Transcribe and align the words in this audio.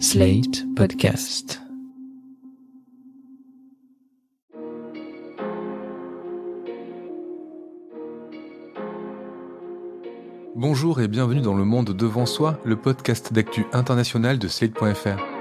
Slate 0.00 0.64
Podcast. 0.74 1.60
Bonjour 10.56 11.00
et 11.00 11.08
bienvenue 11.08 11.40
dans 11.40 11.54
Le 11.54 11.64
Monde 11.64 11.90
Devant 11.90 12.26
Soi, 12.26 12.58
le 12.64 12.76
podcast 12.76 13.32
d'actu 13.32 13.66
international 13.72 14.38
de 14.38 14.48
Slate.fr. 14.48 15.33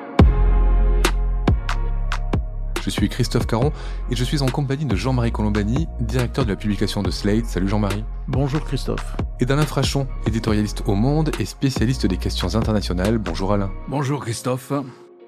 Je 2.83 2.89
suis 2.89 3.07
Christophe 3.07 3.47
Caron 3.47 3.71
et 4.11 4.15
je 4.15 4.23
suis 4.25 4.41
en 4.41 4.47
compagnie 4.47 4.83
de 4.83 4.95
Jean-Marie 4.97 5.31
Colombani, 5.31 5.87
directeur 6.01 6.43
de 6.43 6.49
la 6.49 6.57
publication 6.57 7.01
de 7.01 7.11
Slate. 7.11 7.45
Salut 7.45 7.69
Jean-Marie. 7.69 8.03
Bonjour 8.27 8.61
Christophe. 8.65 9.15
Et 9.39 9.45
d'Alain 9.45 9.65
Frachon, 9.65 10.05
éditorialiste 10.27 10.83
au 10.85 10.95
Monde 10.95 11.31
et 11.39 11.45
spécialiste 11.45 12.07
des 12.07 12.17
questions 12.17 12.55
internationales. 12.55 13.19
Bonjour 13.19 13.53
Alain. 13.53 13.71
Bonjour 13.87 14.19
Christophe. 14.19 14.73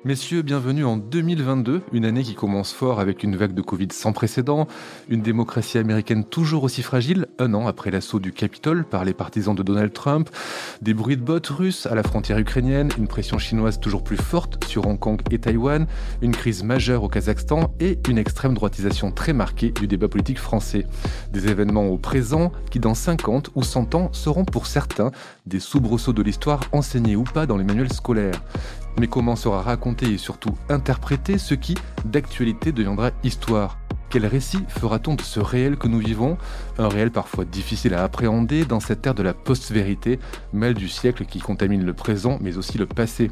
Messieurs, 0.05 0.43
bienvenue 0.43 0.85
en 0.85 0.97
2022, 0.97 1.81
une 1.91 2.05
année 2.05 2.21
qui 2.21 2.35
commence 2.35 2.71
fort 2.71 2.99
avec 2.99 3.23
une 3.23 3.35
vague 3.35 3.55
de 3.55 3.63
Covid 3.63 3.87
sans 3.91 4.13
précédent, 4.13 4.67
une 5.09 5.23
démocratie 5.23 5.79
américaine 5.79 6.23
toujours 6.23 6.63
aussi 6.63 6.83
fragile, 6.83 7.25
un 7.39 7.55
an 7.55 7.65
après 7.65 7.89
l'assaut 7.89 8.19
du 8.19 8.31
Capitole 8.31 8.85
par 8.85 9.03
les 9.03 9.15
partisans 9.15 9.55
de 9.55 9.63
Donald 9.63 9.91
Trump, 9.93 10.29
des 10.83 10.93
bruits 10.93 11.17
de 11.17 11.23
bottes 11.23 11.47
russes 11.47 11.87
à 11.87 11.95
la 11.95 12.03
frontière 12.03 12.37
ukrainienne, 12.37 12.91
une 12.99 13.07
pression 13.07 13.39
chinoise 13.39 13.79
toujours 13.79 14.03
plus 14.03 14.15
forte 14.17 14.63
sur 14.65 14.85
Hong 14.85 14.99
Kong 14.99 15.21
et 15.31 15.39
Taïwan, 15.39 15.87
une 16.21 16.33
crise 16.33 16.61
majeure 16.61 17.01
au 17.01 17.09
Kazakhstan 17.09 17.73
et 17.79 17.97
une 18.07 18.19
extrême 18.19 18.53
droitisation 18.53 19.11
très 19.11 19.33
marquée 19.33 19.71
du 19.71 19.87
débat 19.87 20.07
politique 20.07 20.37
français. 20.37 20.85
Des 21.33 21.47
événements 21.47 21.87
au 21.87 21.97
présent 21.97 22.51
qui 22.69 22.79
dans 22.79 22.93
50 22.93 23.49
ou 23.55 23.63
100 23.63 23.95
ans 23.95 24.09
seront 24.13 24.45
pour 24.45 24.67
certains 24.67 25.09
des 25.47 25.59
soubresauts 25.59 26.13
de 26.13 26.21
l'histoire 26.21 26.59
enseignés 26.73 27.15
ou 27.15 27.23
pas 27.23 27.47
dans 27.47 27.57
les 27.57 27.63
manuels 27.63 27.91
scolaires. 27.91 28.39
Mais 28.97 29.07
comment 29.07 29.35
sera 29.35 29.61
raconté 29.61 30.13
et 30.13 30.17
surtout 30.17 30.55
interprété 30.69 31.37
ce 31.37 31.53
qui, 31.53 31.75
d'actualité, 32.05 32.71
deviendra 32.71 33.11
histoire? 33.23 33.77
Quel 34.09 34.25
récit 34.27 34.59
fera-t-on 34.69 35.15
de 35.15 35.21
ce 35.21 35.41
réel 35.41 35.75
que 35.75 35.89
nous 35.89 35.99
vivons? 35.99 36.37
Un 36.77 36.87
réel 36.87 37.11
parfois 37.11 37.43
difficile 37.43 37.93
à 37.93 38.03
appréhender 38.03 38.63
dans 38.63 38.79
cette 38.79 39.05
ère 39.05 39.13
de 39.15 39.23
la 39.23 39.33
post-vérité, 39.33 40.19
mal 40.53 40.73
du 40.73 40.87
siècle 40.87 41.25
qui 41.25 41.39
contamine 41.39 41.83
le 41.83 41.93
présent 41.93 42.37
mais 42.39 42.55
aussi 42.55 42.77
le 42.77 42.85
passé. 42.85 43.29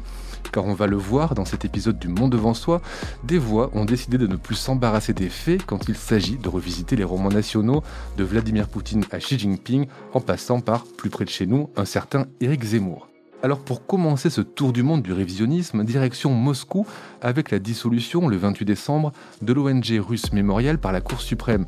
Car 0.52 0.66
on 0.66 0.74
va 0.74 0.86
le 0.86 0.96
voir 0.96 1.34
dans 1.34 1.46
cet 1.46 1.64
épisode 1.64 1.98
du 1.98 2.08
Monde 2.08 2.32
devant 2.32 2.52
soi, 2.52 2.82
des 3.22 3.38
voix 3.38 3.70
ont 3.72 3.86
décidé 3.86 4.18
de 4.18 4.26
ne 4.26 4.36
plus 4.36 4.56
s'embarrasser 4.56 5.14
des 5.14 5.30
faits 5.30 5.64
quand 5.64 5.88
il 5.88 5.96
s'agit 5.96 6.36
de 6.36 6.50
revisiter 6.50 6.96
les 6.96 7.04
romans 7.04 7.30
nationaux 7.30 7.82
de 8.18 8.24
Vladimir 8.24 8.68
Poutine 8.68 9.04
à 9.10 9.18
Xi 9.18 9.38
Jinping 9.38 9.86
en 10.12 10.20
passant 10.20 10.60
par, 10.60 10.84
plus 10.84 11.08
près 11.08 11.24
de 11.24 11.30
chez 11.30 11.46
nous, 11.46 11.70
un 11.76 11.86
certain 11.86 12.26
Éric 12.40 12.62
Zemmour. 12.62 13.08
Alors 13.44 13.58
pour 13.58 13.84
commencer 13.84 14.30
ce 14.30 14.40
tour 14.40 14.72
du 14.72 14.82
monde 14.82 15.02
du 15.02 15.12
révisionnisme, 15.12 15.84
direction 15.84 16.30
Moscou 16.30 16.86
avec 17.20 17.50
la 17.50 17.58
dissolution 17.58 18.26
le 18.26 18.38
28 18.38 18.64
décembre 18.64 19.12
de 19.42 19.52
l'ONG 19.52 20.00
russe 20.00 20.32
Mémorial 20.32 20.78
par 20.78 20.92
la 20.92 21.02
Cour 21.02 21.20
suprême, 21.20 21.66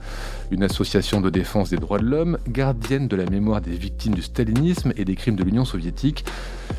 une 0.50 0.62
association 0.62 1.20
de 1.20 1.30
défense 1.30 1.70
des 1.70 1.76
droits 1.76 1.98
de 1.98 2.04
l'homme, 2.04 2.38
gardienne 2.48 3.08
de 3.08 3.16
la 3.16 3.26
mémoire 3.26 3.60
des 3.60 3.76
victimes 3.76 4.14
du 4.14 4.22
stalinisme 4.22 4.92
et 4.96 5.04
des 5.04 5.14
crimes 5.14 5.36
de 5.36 5.44
l'Union 5.44 5.64
soviétique. 5.64 6.24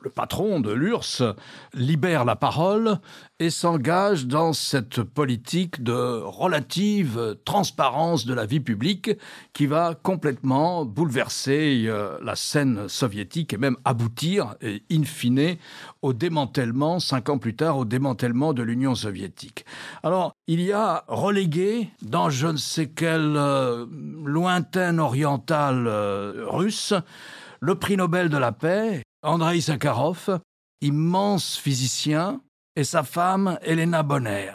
le 0.00 0.08
patron 0.08 0.60
de 0.60 0.72
l'URSS, 0.72 1.24
libère 1.74 2.24
la 2.24 2.36
parole 2.36 3.00
et 3.40 3.48
s'engage 3.48 4.26
dans 4.26 4.52
cette 4.52 5.02
politique 5.02 5.82
de 5.82 6.20
relative 6.22 7.38
transparence 7.46 8.26
de 8.26 8.34
la 8.34 8.44
vie 8.44 8.60
publique 8.60 9.10
qui 9.54 9.64
va 9.64 9.94
complètement 10.00 10.84
bouleverser 10.84 11.84
euh, 11.86 12.18
la 12.22 12.36
scène 12.36 12.86
soviétique 12.88 13.54
et 13.54 13.56
même 13.56 13.78
aboutir, 13.86 14.56
in 14.62 15.04
fine, 15.04 15.56
au 16.02 16.12
démantèlement, 16.12 17.00
cinq 17.00 17.30
ans 17.30 17.38
plus 17.38 17.56
tard, 17.56 17.78
au 17.78 17.86
démantèlement 17.86 18.52
de 18.52 18.62
l'Union 18.62 18.94
soviétique. 18.94 19.64
Alors, 20.02 20.32
il 20.46 20.60
y 20.60 20.72
a 20.72 21.04
relégué 21.08 21.88
dans 22.02 22.28
je 22.28 22.46
ne 22.46 22.58
sais 22.58 22.90
quelle 22.90 23.36
euh, 23.36 23.86
lointaine 24.22 25.00
orientale 25.00 25.86
euh, 25.86 26.44
russe 26.46 26.92
le 27.60 27.74
prix 27.74 27.96
Nobel 27.96 28.28
de 28.28 28.36
la 28.36 28.52
paix, 28.52 29.02
Andrei 29.22 29.60
Sakharov, 29.60 30.40
immense 30.80 31.56
physicien, 31.56 32.40
et 32.76 32.84
sa 32.84 33.02
femme, 33.02 33.58
Elena 33.62 34.02
Bonner, 34.02 34.52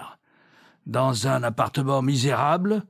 dans 0.85 1.27
un 1.27 1.43
appartement 1.43 2.01
misérable, 2.01 2.83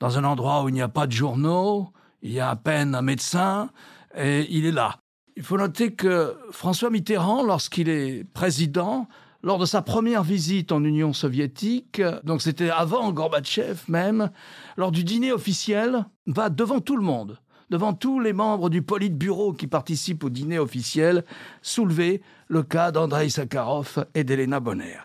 dans 0.00 0.18
un 0.18 0.24
endroit 0.24 0.62
où 0.62 0.68
il 0.68 0.74
n'y 0.74 0.82
a 0.82 0.88
pas 0.88 1.06
de 1.06 1.12
journaux, 1.12 1.90
il 2.22 2.32
y 2.32 2.40
a 2.40 2.50
à 2.50 2.56
peine 2.56 2.94
un 2.94 3.02
médecin, 3.02 3.70
et 4.16 4.46
il 4.50 4.66
est 4.66 4.72
là. 4.72 4.96
Il 5.36 5.42
faut 5.42 5.58
noter 5.58 5.92
que 5.92 6.36
François 6.50 6.90
Mitterrand, 6.90 7.42
lorsqu'il 7.42 7.88
est 7.88 8.24
président, 8.24 9.08
lors 9.42 9.58
de 9.58 9.66
sa 9.66 9.82
première 9.82 10.22
visite 10.22 10.72
en 10.72 10.82
Union 10.82 11.12
soviétique, 11.12 12.00
donc 12.22 12.40
c'était 12.40 12.70
avant 12.70 13.12
Gorbatchev 13.12 13.82
même, 13.88 14.30
lors 14.76 14.90
du 14.90 15.04
dîner 15.04 15.32
officiel, 15.32 16.06
va 16.26 16.48
devant 16.48 16.80
tout 16.80 16.96
le 16.96 17.02
monde, 17.02 17.38
devant 17.70 17.92
tous 17.92 18.20
les 18.20 18.32
membres 18.32 18.70
du 18.70 18.82
Politburo 18.82 19.52
qui 19.52 19.66
participent 19.66 20.24
au 20.24 20.30
dîner 20.30 20.58
officiel, 20.58 21.24
soulever 21.62 22.22
le 22.48 22.62
cas 22.62 22.90
d'Andrei 22.90 23.28
Sakharov 23.28 24.06
et 24.14 24.24
d'Elena 24.24 24.60
Bonner. 24.60 24.98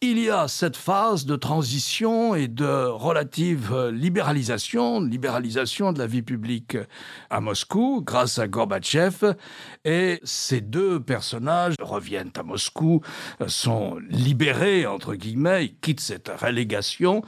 Il 0.00 0.20
y 0.20 0.30
a 0.30 0.46
cette 0.46 0.76
phase 0.76 1.26
de 1.26 1.34
transition 1.34 2.36
et 2.36 2.46
de 2.46 2.86
relative 2.86 3.88
libéralisation, 3.88 5.00
libéralisation 5.00 5.92
de 5.92 5.98
la 5.98 6.06
vie 6.06 6.22
publique 6.22 6.76
à 7.30 7.40
Moscou 7.40 8.00
grâce 8.06 8.38
à 8.38 8.46
Gorbatchev. 8.46 9.34
Et 9.84 10.20
ces 10.22 10.60
deux 10.60 11.00
personnages 11.00 11.74
reviennent 11.80 12.30
à 12.36 12.44
Moscou, 12.44 13.00
sont 13.48 13.98
libérés, 14.08 14.86
entre 14.86 15.16
guillemets, 15.16 15.64
ils 15.64 15.74
quittent 15.80 15.98
cette 15.98 16.28
relégation. 16.28 17.22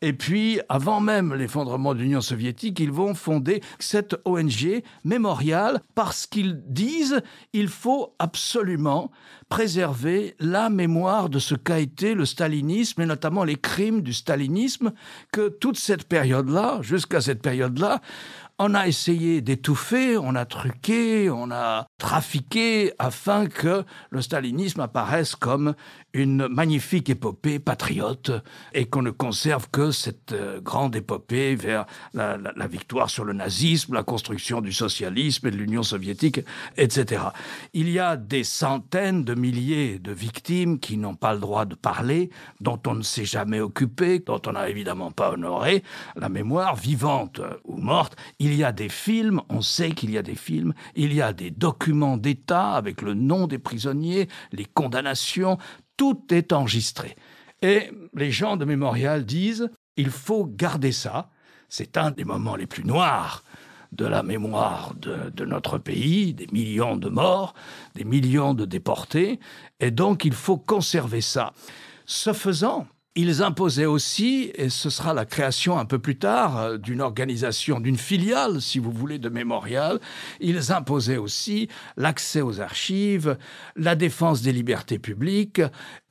Et 0.00 0.12
puis, 0.12 0.60
avant 0.68 1.00
même 1.00 1.34
l'effondrement 1.34 1.94
de 1.94 2.00
l'Union 2.00 2.20
soviétique, 2.20 2.80
ils 2.80 2.90
vont 2.90 3.14
fonder 3.14 3.62
cette 3.78 4.16
ONG 4.24 4.82
mémoriale 5.04 5.80
parce 5.94 6.26
qu'ils 6.26 6.60
disent 6.66 7.22
il 7.52 7.68
faut 7.68 8.16
absolument 8.18 9.12
préserver 9.48 10.34
la 10.38 10.70
mémoire 10.70 11.28
de 11.28 11.38
ce 11.38 11.54
qu'a 11.54 11.78
été 11.78 12.14
le 12.14 12.24
stalinisme 12.24 13.00
et 13.00 13.06
notamment 13.06 13.44
les 13.44 13.56
crimes 13.56 14.02
du 14.02 14.12
stalinisme 14.12 14.92
que 15.32 15.48
toute 15.48 15.78
cette 15.78 16.04
période-là, 16.04 16.78
jusqu'à 16.82 17.20
cette 17.20 17.42
période-là, 17.42 18.00
on 18.58 18.74
a 18.74 18.88
essayé 18.88 19.40
d'étouffer, 19.40 20.18
on 20.18 20.34
a 20.34 20.44
truqué, 20.44 21.30
on 21.30 21.50
a 21.52 21.86
trafiqué 21.98 22.92
afin 22.98 23.46
que 23.46 23.84
le 24.10 24.20
stalinisme 24.20 24.80
apparaisse 24.80 25.36
comme 25.36 25.74
une 26.14 26.48
magnifique 26.48 27.10
épopée 27.10 27.58
patriote 27.58 28.30
et 28.72 28.86
qu'on 28.86 29.02
ne 29.02 29.10
conserve 29.10 29.68
que 29.70 29.90
cette 29.90 30.32
euh, 30.32 30.60
grande 30.60 30.96
épopée 30.96 31.54
vers 31.54 31.86
la, 32.14 32.36
la, 32.38 32.66
victoire 32.66 33.10
sur 33.10 33.24
le 33.24 33.34
nazisme, 33.34 33.94
la 33.94 34.02
construction 34.02 34.60
du 34.60 34.72
socialisme 34.72 35.46
et 35.46 35.50
de 35.50 35.56
l'Union 35.56 35.82
soviétique, 35.82 36.40
etc. 36.76 37.22
Il 37.74 37.90
y 37.90 37.98
a 37.98 38.16
des 38.16 38.44
centaines 38.44 39.24
de 39.24 39.34
milliers 39.34 39.98
de 39.98 40.12
victimes 40.12 40.78
qui 40.78 40.96
n'ont 40.96 41.14
pas 41.14 41.34
le 41.34 41.40
droit 41.40 41.66
de 41.66 41.74
parler, 41.74 42.30
dont 42.60 42.80
on 42.86 42.94
ne 42.94 43.02
s'est 43.02 43.24
jamais 43.24 43.60
occupé, 43.60 44.20
dont 44.20 44.40
on 44.46 44.52
n'a 44.52 44.68
évidemment 44.68 45.10
pas 45.10 45.32
honoré 45.32 45.82
la 46.16 46.28
mémoire 46.28 46.76
vivante 46.76 47.40
ou 47.64 47.76
morte. 47.76 48.16
Il 48.38 48.54
y 48.54 48.64
a 48.64 48.72
des 48.72 48.88
films, 48.88 49.42
on 49.48 49.60
sait 49.60 49.90
qu'il 49.90 50.10
y 50.10 50.18
a 50.18 50.22
des 50.22 50.34
films, 50.34 50.72
il 50.94 51.12
y 51.12 51.20
a 51.20 51.32
des 51.32 51.50
documents 51.50 52.16
d'État 52.16 52.72
avec 52.72 53.02
le 53.02 53.14
nom 53.14 53.46
des 53.46 53.58
prisonniers, 53.58 54.28
les 54.52 54.64
condamnations, 54.64 55.58
tout 55.98 56.22
est 56.30 56.54
enregistré. 56.54 57.14
Et 57.60 57.90
les 58.14 58.30
gens 58.30 58.56
de 58.56 58.64
Mémorial 58.64 59.26
disent, 59.26 59.68
il 59.98 60.08
faut 60.08 60.46
garder 60.46 60.92
ça, 60.92 61.28
c'est 61.68 61.98
un 61.98 62.12
des 62.12 62.24
moments 62.24 62.56
les 62.56 62.66
plus 62.66 62.84
noirs 62.84 63.44
de 63.92 64.06
la 64.06 64.22
mémoire 64.22 64.94
de, 64.96 65.44
notre 65.44 65.78
pays, 65.78 66.34
des 66.34 66.46
millions 66.52 66.96
de 66.96 67.08
morts, 67.08 67.54
des 67.94 68.04
millions 68.04 68.54
de 68.54 68.64
déportés, 68.64 69.40
et 69.80 69.90
donc 69.90 70.24
il 70.24 70.34
faut 70.34 70.58
conserver 70.58 71.20
ça. 71.20 71.52
Ce 72.06 72.32
faisant, 72.32 72.86
ils 73.20 73.42
imposaient 73.42 73.84
aussi, 73.84 74.52
et 74.54 74.68
ce 74.68 74.90
sera 74.90 75.12
la 75.12 75.24
création 75.24 75.76
un 75.76 75.84
peu 75.84 75.98
plus 75.98 76.18
tard 76.18 76.56
euh, 76.56 76.78
d'une 76.78 77.00
organisation, 77.00 77.80
d'une 77.80 77.96
filiale, 77.96 78.62
si 78.62 78.78
vous 78.78 78.92
voulez, 78.92 79.18
de 79.18 79.28
mémorial, 79.28 79.98
ils 80.38 80.70
imposaient 80.70 81.16
aussi 81.16 81.68
l'accès 81.96 82.42
aux 82.42 82.60
archives, 82.60 83.36
la 83.74 83.96
défense 83.96 84.40
des 84.42 84.52
libertés 84.52 85.00
publiques, 85.00 85.60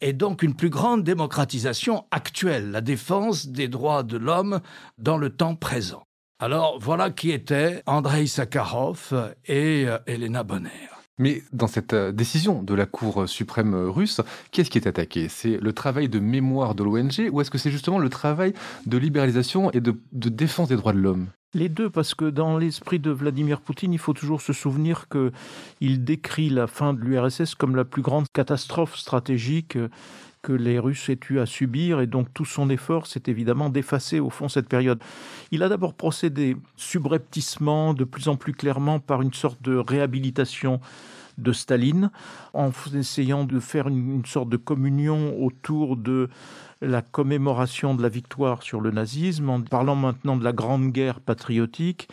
et 0.01 0.11
donc 0.11 0.43
une 0.43 0.53
plus 0.53 0.69
grande 0.69 1.05
démocratisation 1.05 2.03
actuelle, 2.11 2.71
la 2.71 2.81
défense 2.81 3.47
des 3.47 3.69
droits 3.69 4.03
de 4.03 4.17
l'homme 4.17 4.59
dans 4.97 5.17
le 5.17 5.29
temps 5.29 5.55
présent. 5.55 6.03
Alors 6.39 6.77
voilà 6.77 7.09
qui 7.09 7.31
étaient 7.31 7.83
Andrei 7.85 8.27
Sakharov 8.27 9.33
et 9.45 9.85
euh, 9.87 9.97
Elena 10.07 10.43
Bonner. 10.43 10.96
Mais 11.19 11.43
dans 11.51 11.67
cette 11.67 11.93
euh, 11.93 12.11
décision 12.11 12.61
de 12.61 12.73
la 12.75 12.85
Cour 12.85 13.27
suprême 13.27 13.73
russe, 13.73 14.21
qu'est-ce 14.51 14.69
qui 14.69 14.77
est 14.77 14.87
attaqué? 14.87 15.29
C'est 15.29 15.57
le 15.57 15.73
travail 15.73 16.09
de 16.09 16.19
mémoire 16.19 16.75
de 16.75 16.83
l'ONG 16.83 17.29
ou 17.31 17.41
est-ce 17.41 17.49
que 17.49 17.57
c'est 17.57 17.71
justement 17.71 17.97
le 17.97 18.09
travail 18.09 18.53
de 18.85 18.97
libéralisation 18.97 19.71
et 19.71 19.81
de, 19.81 19.95
défense 20.11 20.69
des 20.69 20.75
droits 20.75 20.93
de 20.93 20.99
l'homme? 20.99 21.27
Les 21.53 21.69
deux, 21.69 21.89
parce 21.89 22.13
que 22.13 22.25
dans 22.25 22.57
l'esprit 22.57 22.99
de 22.99 23.09
Vladimir 23.09 23.61
Poutine, 23.61 23.93
il 23.93 23.99
faut 23.99 24.13
toujours 24.13 24.41
se 24.41 24.53
souvenir 24.53 25.07
qu'il 25.09 26.03
décrit 26.03 26.49
la 26.49 26.67
fin 26.67 26.93
de 26.93 26.99
l'URSS 26.99 27.55
comme 27.55 27.75
la 27.75 27.85
plus 27.85 28.01
grande 28.01 28.27
catastrophe 28.31 28.95
stratégique 28.95 29.77
que 30.41 30.53
les 30.53 30.79
Russes 30.79 31.09
aient 31.09 31.19
eu 31.29 31.39
à 31.39 31.45
subir, 31.45 31.99
et 31.99 32.07
donc 32.07 32.33
tout 32.33 32.45
son 32.45 32.69
effort, 32.69 33.07
c'est 33.07 33.27
évidemment 33.27 33.69
d'effacer 33.69 34.19
au 34.19 34.29
fond 34.29 34.49
cette 34.49 34.69
période. 34.69 34.99
Il 35.51 35.63
a 35.63 35.69
d'abord 35.69 35.93
procédé 35.93 36.57
subrepticement, 36.75 37.93
de 37.93 38.03
plus 38.03 38.27
en 38.27 38.35
plus 38.35 38.53
clairement, 38.53 38.99
par 38.99 39.21
une 39.21 39.33
sorte 39.33 39.61
de 39.61 39.75
réhabilitation 39.75 40.79
de 41.37 41.51
Staline, 41.51 42.09
en 42.53 42.71
essayant 42.95 43.43
de 43.43 43.59
faire 43.59 43.87
une, 43.87 44.25
sorte 44.25 44.49
de 44.49 44.57
communion 44.57 45.39
autour 45.43 45.95
de 45.95 46.29
la 46.81 47.01
commémoration 47.01 47.95
de 47.95 48.01
la 48.01 48.09
victoire 48.09 48.63
sur 48.63 48.81
le 48.81 48.91
nazisme, 48.91 49.49
en 49.49 49.61
parlant 49.61 49.95
maintenant 49.95 50.35
de 50.35 50.43
la 50.43 50.53
Grande 50.53 50.91
Guerre 50.91 51.19
patriotique, 51.19 52.07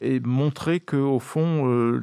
et 0.00 0.20
montrer 0.20 0.80
que 0.80 0.96
au 0.96 1.18
fond, 1.18 1.68
euh, 1.68 2.00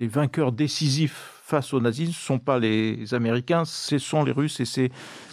les 0.00 0.08
vainqueurs 0.08 0.52
décisifs 0.52 1.35
face 1.46 1.72
au 1.72 1.80
nazisme 1.80 2.10
ne 2.10 2.14
sont 2.14 2.38
pas 2.40 2.58
les 2.58 3.14
Américains, 3.14 3.64
ce 3.64 3.98
sont 3.98 4.24
les 4.24 4.32
Russes 4.32 4.58
et 4.58 4.64
c'est 4.64 4.90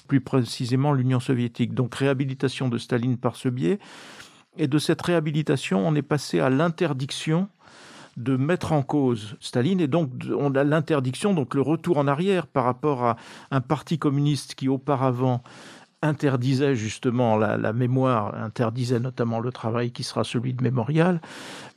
plus 0.07 0.21
précisément 0.21 0.93
l'Union 0.93 1.19
soviétique. 1.19 1.73
Donc 1.73 1.95
réhabilitation 1.95 2.69
de 2.69 2.77
Staline 2.77 3.17
par 3.17 3.35
ce 3.35 3.49
biais. 3.49 3.79
Et 4.55 4.67
de 4.67 4.77
cette 4.77 5.01
réhabilitation, 5.01 5.85
on 5.85 5.95
est 5.95 6.03
passé 6.03 6.39
à 6.39 6.51
l'interdiction 6.51 7.49
de 8.15 8.37
mettre 8.37 8.73
en 8.73 8.83
cause 8.83 9.37
Staline 9.39 9.79
et 9.81 9.87
donc 9.87 10.11
on 10.37 10.53
a 10.53 10.63
l'interdiction, 10.63 11.33
donc 11.33 11.55
le 11.55 11.61
retour 11.61 11.97
en 11.97 12.05
arrière 12.05 12.45
par 12.45 12.65
rapport 12.65 13.03
à 13.03 13.17
un 13.49 13.61
parti 13.61 13.97
communiste 13.97 14.53
qui 14.53 14.69
auparavant 14.69 15.41
interdisait 16.03 16.75
justement 16.75 17.37
la, 17.37 17.73
mémoire, 17.73 18.35
interdisait 18.35 18.99
notamment 18.99 19.39
le 19.39 19.51
travail 19.51 19.91
qui 19.91 20.03
sera 20.03 20.23
celui 20.23 20.53
de 20.53 20.61
mémorial. 20.61 21.21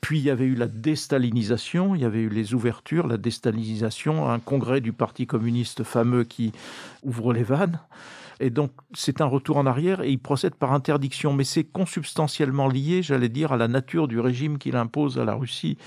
Puis 0.01 0.19
il 0.19 0.25
y 0.25 0.31
avait 0.31 0.45
eu 0.45 0.57
la 0.57 0.67
déstalinisation, 0.67 1.95
il 1.95 2.03
y 2.03 2.05
avait 2.05 2.21
eu 2.21 2.29
les 2.29 2.53
ouvertures, 2.53 3.07
la 3.07 3.17
déstalinisation, 3.17 4.29
un 4.29 4.41
congrès 4.41 4.81
du 4.81 4.93
Parti 4.93 5.27
communiste 5.27 5.85
fameux 5.85 6.25
qui 6.25 6.53
ouvre 7.05 7.33
les 7.33 7.45
vannes. 7.45 7.79
Et 8.39 8.51
donc, 8.51 8.71
c'est 8.93 9.23
un 9.23 9.27
retour 9.27 9.57
en 9.57 9.65
arrière 9.65 10.03
et 10.03 10.11
il 10.11 10.19
procède 10.19 10.55
par 10.55 10.73
interdiction. 10.73 11.33
Mais 11.33 11.45
c'est 11.45 11.65
consubstantiellement 11.65 12.69
lié, 12.69 13.03
j'allais 13.03 13.31
dire, 13.31 13.53
à 13.53 13.57
la 13.57 13.69
nature 13.69 14.09
du 14.09 14.21
régime 14.21 14.59
qu'il 14.59 14.77
impose 14.77 15.19
à 15.19 15.25
la 15.25 15.35
Russie. 15.35 15.79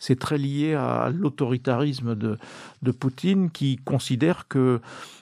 C'est 0.00 0.18
très 0.18 0.38
lié 0.38 0.74
à 0.74 1.10
l'autoritarisme 1.12 2.14
de, 2.14 2.38
de 2.82 2.90
Poutine 2.92 3.50
qui 3.50 3.76
considère 3.84 4.48
que 4.48 4.80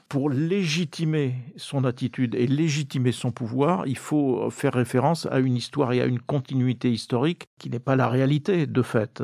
pour 0.08 0.30
légitimer 0.30 1.34
son 1.56 1.84
attitude 1.84 2.34
et 2.34 2.46
légitimer 2.46 3.12
son 3.12 3.32
pouvoir, 3.32 3.86
il 3.86 3.98
faut 3.98 4.50
faire 4.50 4.74
référence 4.74 5.26
à 5.26 5.40
une 5.40 5.56
histoire 5.56 5.92
et 5.92 6.00
à 6.00 6.06
une 6.06 6.20
continuité 6.20 6.90
historique 6.90 7.46
qui 7.58 7.70
n'est 7.70 7.80
pas 7.80 7.96
la 7.96 8.08
réalité 8.08 8.66
de 8.66 8.82
fait. 8.82 9.22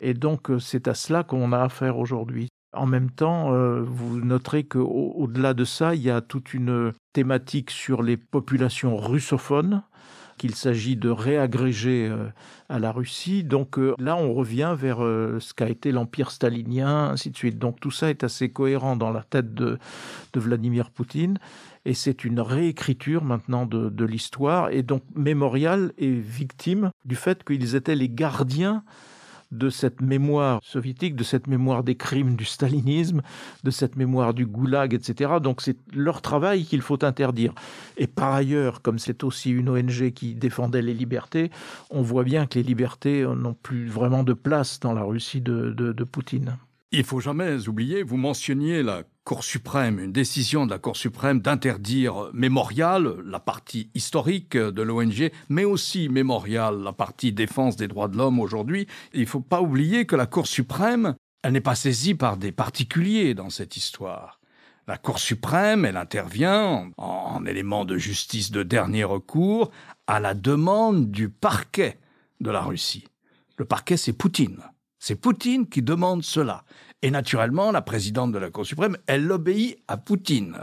Et 0.00 0.14
donc 0.14 0.50
c'est 0.58 0.88
à 0.88 0.94
cela 0.94 1.22
qu'on 1.22 1.52
a 1.52 1.62
affaire 1.62 1.98
aujourd'hui. 1.98 2.48
En 2.74 2.86
même 2.86 3.10
temps, 3.10 3.52
euh, 3.52 3.82
vous 3.82 4.18
noterez 4.20 4.64
qu'au-delà 4.64 5.52
de 5.52 5.64
ça, 5.64 5.94
il 5.94 6.00
y 6.00 6.10
a 6.10 6.22
toute 6.22 6.54
une 6.54 6.92
thématique 7.12 7.70
sur 7.70 8.02
les 8.02 8.16
populations 8.16 8.96
russophones 8.96 9.82
qu'il 10.42 10.56
s'agit 10.56 10.96
de 10.96 11.08
réagréger 11.08 12.08
euh, 12.10 12.26
à 12.68 12.80
la 12.80 12.90
Russie. 12.90 13.44
Donc 13.44 13.78
euh, 13.78 13.94
là, 14.00 14.16
on 14.16 14.34
revient 14.34 14.74
vers 14.76 14.98
ce 14.98 15.54
qu'a 15.54 15.68
été 15.68 15.92
l'empire 15.92 16.32
stalinien, 16.32 17.10
ainsi 17.10 17.30
de 17.30 17.36
suite. 17.36 17.60
Donc 17.60 17.78
tout 17.78 17.92
ça 17.92 18.10
est 18.10 18.24
assez 18.24 18.48
cohérent 18.48 18.96
dans 18.96 19.12
la 19.12 19.22
tête 19.22 19.54
de, 19.54 19.78
Vladimir 20.34 20.90
Poutine. 20.90 21.38
Et 21.84 21.94
c'est 21.94 22.24
une 22.24 22.40
réécriture 22.40 23.22
maintenant 23.22 23.66
de, 23.66 23.88
de 23.88 24.04
l'histoire. 24.04 24.70
Et 24.70 24.82
donc 24.82 25.04
Mémorial 25.14 25.92
est 25.96 26.10
victime 26.10 26.90
du 27.04 27.14
fait 27.14 27.44
qu'ils 27.44 27.76
étaient 27.76 27.94
les 27.94 28.08
gardiens 28.08 28.82
de 29.52 29.70
cette 29.70 30.00
mémoire 30.00 30.60
soviétique, 30.64 31.14
de 31.14 31.22
cette 31.24 31.46
mémoire 31.46 31.84
des 31.84 31.94
crimes 31.94 32.34
du 32.34 32.44
stalinisme, 32.44 33.22
de 33.62 33.70
cette 33.70 33.96
mémoire 33.96 34.34
du 34.34 34.46
goulag, 34.46 34.94
etc. 34.94 35.34
Donc 35.40 35.60
c'est 35.60 35.76
leur 35.94 36.22
travail 36.22 36.64
qu'il 36.64 36.80
faut 36.80 37.04
interdire. 37.04 37.54
Et 37.96 38.06
par 38.06 38.34
ailleurs, 38.34 38.82
comme 38.82 38.98
c'est 38.98 39.22
aussi 39.22 39.50
une 39.50 39.68
ONG 39.68 40.10
qui 40.12 40.34
défendait 40.34 40.82
les 40.82 40.94
libertés, 40.94 41.50
on 41.90 42.02
voit 42.02 42.24
bien 42.24 42.46
que 42.46 42.58
les 42.58 42.64
libertés 42.64 43.22
n'ont 43.22 43.54
plus 43.54 43.86
vraiment 43.86 44.24
de 44.24 44.32
place 44.32 44.80
dans 44.80 44.92
la 44.92 45.02
Russie 45.02 45.40
de, 45.40 45.70
de 45.72 46.04
Poutine. 46.04 46.56
Il 46.90 47.04
faut 47.04 47.20
jamais 47.20 47.68
oublier, 47.68 48.02
vous 48.02 48.18
mentionniez 48.18 48.82
la 48.82 49.04
Cour 49.24 49.44
suprême, 49.44 50.00
une 50.00 50.10
décision 50.10 50.66
de 50.66 50.72
la 50.72 50.80
Cour 50.80 50.96
suprême 50.96 51.38
d'interdire 51.38 52.30
Mémorial, 52.32 53.22
la 53.24 53.38
partie 53.38 53.88
historique 53.94 54.56
de 54.56 54.82
l'ONG, 54.82 55.30
mais 55.48 55.64
aussi 55.64 56.08
Mémorial, 56.08 56.82
la 56.82 56.92
partie 56.92 57.32
défense 57.32 57.76
des 57.76 57.86
droits 57.86 58.08
de 58.08 58.16
l'homme 58.16 58.40
aujourd'hui. 58.40 58.88
Il 59.14 59.20
ne 59.20 59.26
faut 59.26 59.40
pas 59.40 59.62
oublier 59.62 60.06
que 60.06 60.16
la 60.16 60.26
Cour 60.26 60.48
suprême, 60.48 61.14
elle 61.44 61.52
n'est 61.52 61.60
pas 61.60 61.76
saisie 61.76 62.14
par 62.14 62.36
des 62.36 62.50
particuliers 62.50 63.34
dans 63.34 63.48
cette 63.48 63.76
histoire. 63.76 64.40
La 64.88 64.98
Cour 64.98 65.20
suprême, 65.20 65.84
elle 65.84 65.96
intervient 65.96 66.90
en, 66.96 67.04
en 67.36 67.46
élément 67.46 67.84
de 67.84 67.96
justice 67.96 68.50
de 68.50 68.64
dernier 68.64 69.04
recours 69.04 69.70
à 70.08 70.18
la 70.18 70.34
demande 70.34 71.12
du 71.12 71.28
parquet 71.28 72.00
de 72.40 72.50
la 72.50 72.62
Russie. 72.62 73.06
Le 73.56 73.66
parquet, 73.66 73.96
c'est 73.96 74.14
Poutine. 74.14 74.58
C'est 74.98 75.14
Poutine 75.14 75.68
qui 75.68 75.82
demande 75.82 76.24
cela. 76.24 76.64
Et 77.02 77.10
naturellement, 77.10 77.72
la 77.72 77.82
présidente 77.82 78.32
de 78.32 78.38
la 78.38 78.50
Cour 78.50 78.64
suprême, 78.64 78.96
elle 79.06 79.30
obéit 79.30 79.78
à 79.88 79.96
Poutine. 79.96 80.56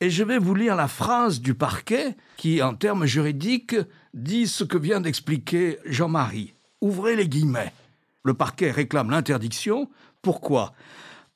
Et 0.00 0.10
je 0.10 0.24
vais 0.24 0.38
vous 0.38 0.54
lire 0.54 0.74
la 0.74 0.88
phrase 0.88 1.40
du 1.40 1.54
parquet 1.54 2.16
qui, 2.36 2.62
en 2.62 2.74
termes 2.74 3.04
juridiques, 3.04 3.76
dit 4.14 4.48
ce 4.48 4.64
que 4.64 4.78
vient 4.78 5.00
d'expliquer 5.00 5.78
Jean-Marie. 5.84 6.54
Ouvrez 6.80 7.14
les 7.14 7.28
guillemets. 7.28 7.72
Le 8.24 8.34
parquet 8.34 8.70
réclame 8.70 9.10
l'interdiction. 9.10 9.88
Pourquoi? 10.22 10.72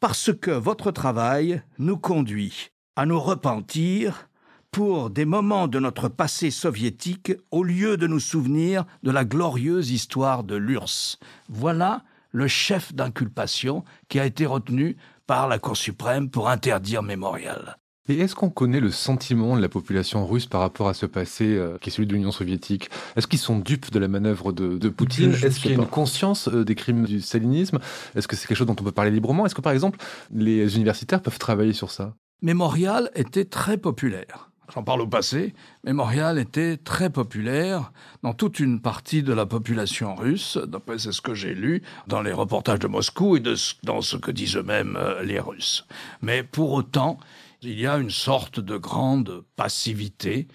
Parce 0.01 0.33
que 0.33 0.51
votre 0.51 0.91
travail 0.91 1.63
nous 1.79 1.97
conduit 1.97 2.71
à 2.97 3.07
nous 3.07 3.21
repentir 3.21 4.29
pour 4.71 5.11
des 5.11 5.25
moments 5.25 5.69
de 5.69 5.79
notre 5.79 6.09
passé 6.09 6.51
soviétique 6.51 7.33
au 7.51 7.63
lieu 7.63 7.97
de 7.97 8.07
nous 8.07 8.21
souvenir 8.21 8.85
de 9.03 9.11
la 9.11 9.25
glorieuse 9.25 9.91
histoire 9.91 10.43
de 10.43 10.57
l'URSS. 10.57 11.19
Voilà 11.49 12.03
le 12.37 12.49
chef 12.49 12.95
d'inculpation 12.95 13.83
qui 14.09 14.21
a 14.21 14.27
été 14.27 14.45
retenu 14.45 14.99
par 15.27 15.49
la 15.49 15.59
Cour 15.59 15.75
suprême 15.75 16.29
pour 16.29 16.51
interdire 16.51 17.03
Mémorial. 17.03 17.79
Et 18.11 18.21
est-ce 18.21 18.35
qu'on 18.35 18.51
connaît 18.51 18.79
le 18.79 18.91
sentiment 18.91 19.57
de 19.57 19.63
la 19.63 19.71
population 19.71 20.27
russe 20.27 20.45
par 20.45 20.61
rapport 20.61 20.87
à 20.89 20.93
ce 20.95 21.07
passé 21.07 21.47
euh, 21.47 21.79
qui 21.81 21.89
est 21.89 21.93
celui 21.93 22.07
de 22.07 22.13
l'Union 22.13 22.31
soviétique? 22.33 22.91
Est-ce 23.17 23.27
qu'ils 23.27 23.39
sont 23.39 23.59
dupes 23.59 23.91
de 23.91 23.99
la 23.99 24.07
manœuvre 24.07 24.53
de, 24.53 24.89
Poutine? 24.91 25.33
Est-ce 25.33 25.59
qu'il 25.59 25.71
y 25.71 25.75
a 25.75 25.79
une 25.79 25.87
conscience 25.87 26.49
euh, 26.49 26.63
des 26.63 26.75
crimes 26.75 27.07
du 27.07 27.23
stalinisme? 27.23 27.79
Est-ce 28.15 28.29
que 28.29 28.37
c'est 28.37 28.47
quelque 28.47 28.59
chose 28.59 28.67
dont 28.67 28.77
on 28.79 28.85
peut 28.85 28.93
parler 28.93 29.11
librement? 29.11 29.47
Est-ce 29.47 29.55
que 29.55 29.63
par 29.63 29.73
exemple 29.73 29.99
les 30.31 30.77
universitaires 30.77 31.23
peuvent 31.23 31.39
travailler 31.39 31.73
sur 31.73 31.91
ça? 31.91 32.15
Mémorial 32.43 33.11
était 33.15 33.47
très 33.47 33.79
populaire 33.79 34.51
j'en 34.75 34.83
parle 34.83 35.01
au 35.01 35.07
passé, 35.07 35.55
Mémorial 35.85 36.39
était 36.39 36.77
très 36.77 37.11
populaire 37.11 37.93
dans 38.23 38.35
toute 38.35 38.61
une 38.61 38.81
partie 38.81 39.23
de 39.23 39.33
la 39.33 39.47
population 39.47 40.15
russe, 40.15 40.59
d'après 40.59 40.99
c'est 40.99 41.13
ce 41.13 41.21
que 41.21 41.35
j'ai 41.35 41.55
lu 41.55 41.83
dans 42.07 42.23
les 42.23 42.33
reportages 42.33 42.79
de 42.79 42.87
Moscou 42.87 43.37
et 43.37 43.43
dans 43.83 44.01
ce 44.01 44.17
que 44.17 44.31
disent 44.31 44.57
eux-mêmes 44.57 44.97
euh, 44.97 45.23
les 45.23 45.41
Russes. 45.41 45.87
Mais 46.23 46.43
pour 46.43 46.73
autant, 46.73 47.19
il 47.63 47.81
y 47.81 47.87
a 47.87 47.97
une 47.97 48.11
sorte 48.11 48.61
de 48.61 48.77
grande 48.77 49.45
passivité, 49.57 50.47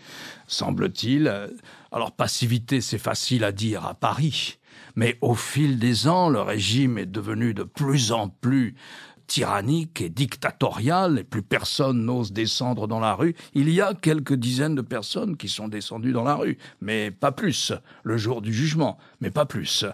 semble-t-il. 0.47 1.49
Alors 1.91 2.11
passivité, 2.11 2.79
c'est 2.81 2.97
facile 2.97 3.43
à 3.43 3.51
dire 3.51 3.85
à 3.85 3.93
Paris, 3.93 4.59
mais 4.95 5.17
au 5.21 5.35
fil 5.35 5.79
des 5.79 6.07
ans, 6.07 6.29
le 6.29 6.41
régime 6.41 6.97
est 6.97 7.05
devenu 7.05 7.53
de 7.53 7.63
plus 7.63 8.11
en 8.11 8.29
plus 8.29 8.75
tyrannique 9.31 10.01
et 10.01 10.09
dictatorial, 10.09 11.19
et 11.19 11.23
plus 11.23 11.41
personne 11.41 12.03
n'ose 12.03 12.33
descendre 12.33 12.85
dans 12.85 12.99
la 12.99 13.13
rue. 13.13 13.33
Il 13.53 13.69
y 13.69 13.79
a 13.79 13.93
quelques 13.93 14.33
dizaines 14.33 14.75
de 14.75 14.81
personnes 14.81 15.37
qui 15.37 15.47
sont 15.47 15.69
descendues 15.69 16.11
dans 16.11 16.25
la 16.25 16.35
rue, 16.35 16.57
mais 16.81 17.11
pas 17.11 17.31
plus, 17.31 17.71
le 18.03 18.17
jour 18.17 18.41
du 18.41 18.53
jugement, 18.53 18.97
mais 19.21 19.31
pas 19.31 19.45
plus. 19.45 19.85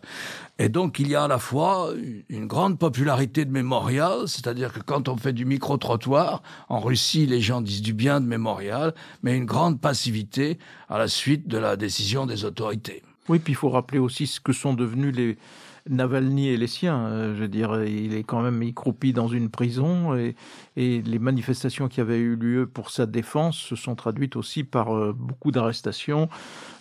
Et 0.58 0.70
donc 0.70 0.98
il 0.98 1.08
y 1.08 1.14
a 1.14 1.26
à 1.26 1.28
la 1.28 1.38
fois 1.38 1.92
une 2.30 2.48
grande 2.48 2.80
popularité 2.80 3.46
de 3.46 3.52
Mémorial, 3.52 4.28
c'est-à-dire 4.28 4.74
que 4.74 4.80
quand 4.80 5.08
on 5.08 5.18
fait 5.18 5.34
du 5.34 5.46
micro-trottoir, 5.46 6.42
en 6.68 6.80
Russie 6.80 7.28
les 7.28 7.40
gens 7.40 7.62
disent 7.62 7.84
du 7.84 7.94
bien 7.94 8.20
de 8.20 8.26
Mémorial, 8.26 8.96
mais 9.22 9.38
une 9.38 9.46
grande 9.46 9.80
passivité 9.80 10.58
à 10.90 10.98
la 10.98 11.08
suite 11.08 11.48
de 11.48 11.60
la 11.60 11.76
décision 11.76 12.26
des 12.26 12.44
autorités. 12.44 13.04
Oui, 13.30 13.38
puis 13.38 13.54
il 13.54 13.56
faut 13.56 13.70
rappeler 13.70 14.00
aussi 14.00 14.26
ce 14.26 14.40
que 14.40 14.54
sont 14.54 14.74
devenus 14.74 15.16
les, 15.16 15.38
Navalny 15.90 16.50
et 16.50 16.58
les 16.58 16.68
siens. 16.68 17.06
Euh, 17.08 17.36
je 17.36 17.42
veux 17.42 17.48
dire, 17.48 17.84
il 17.84 18.14
est 18.16 18.24
quand 18.24 18.42
même, 18.42 18.62
il 18.64 18.74
dans 19.14 19.28
une 19.28 19.50
prison 19.50 20.16
et, 20.16 20.36
les 20.78 21.20
manifestations 21.20 21.88
qui 21.88 22.02
avaient 22.02 22.20
eu 22.20 22.36
lieu 22.36 22.68
pour 22.68 22.92
sa 22.92 23.08
défense 23.08 23.58
se 23.58 23.76
sont 23.76 23.96
traduites 23.96 24.36
aussi 24.36 24.64
par 24.64 24.96
euh, 24.96 25.12
beaucoup 25.12 25.52
d'arrestations, 25.52 26.30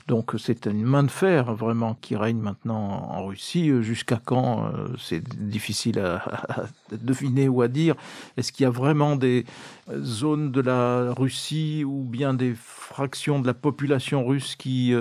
Donc 0.06 0.34
c'est 0.38 0.66
une 0.66 0.84
main 0.84 1.02
de 1.02 1.10
fer 1.10 1.54
vraiment 1.54 1.94
qui 1.94 2.14
règne 2.14 2.38
maintenant 2.38 3.10
en 3.10 3.26
Russie. 3.26 3.70
Jusqu'à 3.82 4.20
quand 4.24 4.70
C'est 4.98 5.22
difficile 5.48 5.98
à, 5.98 6.16
à, 6.48 6.66
deviner 6.92 7.48
ou 7.48 7.62
à 7.62 7.68
dire. 7.68 7.94
Est-ce 8.36 8.52
qu'il 8.52 8.64
y 8.64 8.66
a 8.66 8.70
vraiment 8.70 9.16
des 9.16 9.46
zones 9.98 10.52
de 10.52 10.60
la 10.60 11.12
Russie 11.12 11.82
ou 11.84 12.04
bien 12.04 12.34
des 12.34 12.54
fractions 12.54 13.40
de 13.40 13.46
la 13.46 13.54
population 13.54 14.24
russe 14.24 14.56
qui 14.56 14.94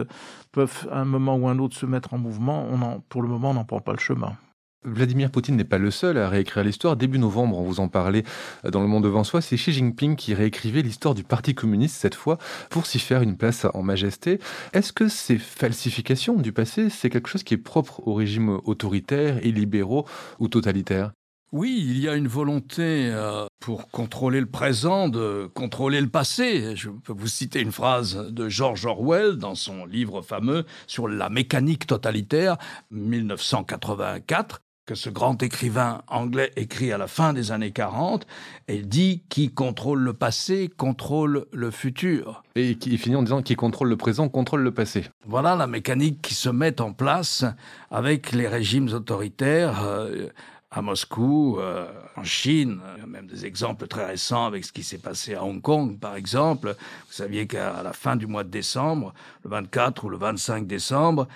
peuvent 0.54 0.88
à 0.92 1.02
un 1.02 1.06
moment 1.06 1.36
ou 1.36 1.48
un 1.48 1.60
autre 1.60 1.76
se 1.76 1.86
mettre 1.86 2.14
en 2.14 2.18
mouvement? 2.18 2.68
On 2.72 3.02
Pour 3.10 3.22
le 3.22 3.28
moment, 3.28 3.52
on 3.52 3.56
n'en 3.56 3.66
prend 3.66 3.82
pas 3.82 3.94
le 3.94 4.00
chemin. 4.00 4.38
Vladimir 4.86 5.32
Poutine 5.32 5.56
n'est 5.56 5.64
pas 5.64 5.78
le 5.78 5.92
seul 5.92 6.18
à 6.18 6.30
réécrire 6.30 6.64
l'histoire. 6.64 6.96
Début 6.96 7.20
novembre, 7.20 7.58
on 7.58 7.64
vous 7.64 7.80
en 7.80 7.88
parlait 7.88 8.24
dans 8.64 8.82
Le 8.82 8.88
Monde 8.88 9.04
devant 9.04 9.24
soi, 9.24 9.42
c'est 9.42 9.56
Xi 9.56 9.74
Jinping 9.74 10.16
qui 10.16 10.34
réécrivait 10.34 10.82
l'histoire 10.82 11.16
du 11.16 11.24
Parti 11.24 11.56
communiste 11.56 11.96
cette 11.96 12.16
fois 12.16 12.38
pour 12.70 12.86
s'y 12.86 13.00
faire 13.00 13.22
une 13.22 13.36
place 13.36 13.66
en 13.74 13.82
majesté. 13.82 14.40
Est-ce 14.74 14.94
que 14.94 15.08
ces 15.08 15.38
falsifications 15.38 16.36
du 16.36 16.52
passé, 16.52 16.90
c'est 16.90 17.10
quelque 17.10 17.30
chose 17.30 17.44
qui 17.44 17.56
est 17.56 17.58
propre 17.58 18.08
aux 18.08 18.14
régimes 18.14 18.60
autoritaires 18.66 19.40
et 19.44 19.52
libéraux 19.52 20.06
ou 20.40 20.48
totalitaires 20.48 21.12
oui, 21.52 21.86
il 21.88 22.00
y 22.00 22.10
a 22.10 22.16
une 22.16 22.28
volonté 22.28 23.08
euh, 23.10 23.46
pour 23.62 23.90
contrôler 23.90 24.42
le 24.42 24.46
présent, 24.46 25.08
de 25.08 25.50
contrôler 25.54 26.02
le 26.02 26.10
passé. 26.10 26.76
Je 26.76 26.90
peux 26.90 27.14
vous 27.14 27.28
citer 27.28 27.62
une 27.62 27.72
phrase 27.72 28.18
de 28.30 28.50
George 28.50 28.86
Orwell 28.86 29.38
dans 29.38 29.56
son 29.56 29.86
livre 29.86 30.22
fameux 30.22 30.66
sur 30.86 31.08
la 31.08 31.30
mécanique 31.30 31.88
totalitaire, 31.88 32.58
1984 32.92 34.65
que 34.86 34.96
ce 34.96 35.10
grand 35.10 35.42
écrivain 35.42 36.02
anglais 36.08 36.52
écrit 36.56 36.92
à 36.92 36.98
la 36.98 37.08
fin 37.08 37.34
des 37.34 37.52
années 37.52 37.72
40, 37.72 38.28
et 38.68 38.82
dit 38.82 39.24
qui 39.30 39.52
contrôle 39.52 40.00
le 40.00 40.14
passé 40.14 40.70
contrôle 40.76 41.46
le 41.52 41.72
futur. 41.72 42.44
Et 42.56 42.78
qui 42.78 42.98
finit 42.98 43.16
en 43.16 43.24
disant 43.24 43.42
qui 43.42 43.56
contrôle 43.56 43.90
le 43.90 43.98
présent 43.98 44.30
contrôle 44.30 44.62
le 44.62 44.72
passé. 44.72 45.06
Voilà 45.26 45.56
la 45.56 45.68
mécanique 45.68 46.22
qui 46.22 46.36
se 46.36 46.50
met 46.50 46.80
en 46.82 46.94
place 46.94 47.46
avec 47.90 48.32
les 48.32 48.48
régimes 48.48 48.90
autoritaires. 48.94 49.84
Euh, 49.84 50.28
à 50.72 50.82
Moscou, 50.82 51.58
euh, 51.58 51.88
en 52.18 52.26
Chine. 52.26 52.82
Il 52.98 53.00
y 53.00 53.04
a 53.04 53.08
même 53.08 53.28
des 53.28 53.46
exemples 53.46 53.88
très 53.88 54.06
récents 54.06 54.46
avec 54.46 54.66
ce 54.66 54.74
qui 54.74 54.84
s'est 54.84 54.98
passé 54.98 55.34
à 55.34 55.44
Hong 55.44 55.62
Kong, 55.62 55.98
par 55.98 56.18
exemple. 56.18 56.76
Vous 57.08 57.14
saviez 57.14 57.48
qu'à 57.48 57.82
la 57.82 57.94
fin 57.94 58.18
du 58.18 58.28
mois 58.28 58.44
de 58.44 58.50
décembre, 58.50 59.14
le 59.46 59.52
24 59.52 60.04
ou 60.04 60.10
le 60.10 60.18
25 60.18 60.68
décembre, 60.68 61.30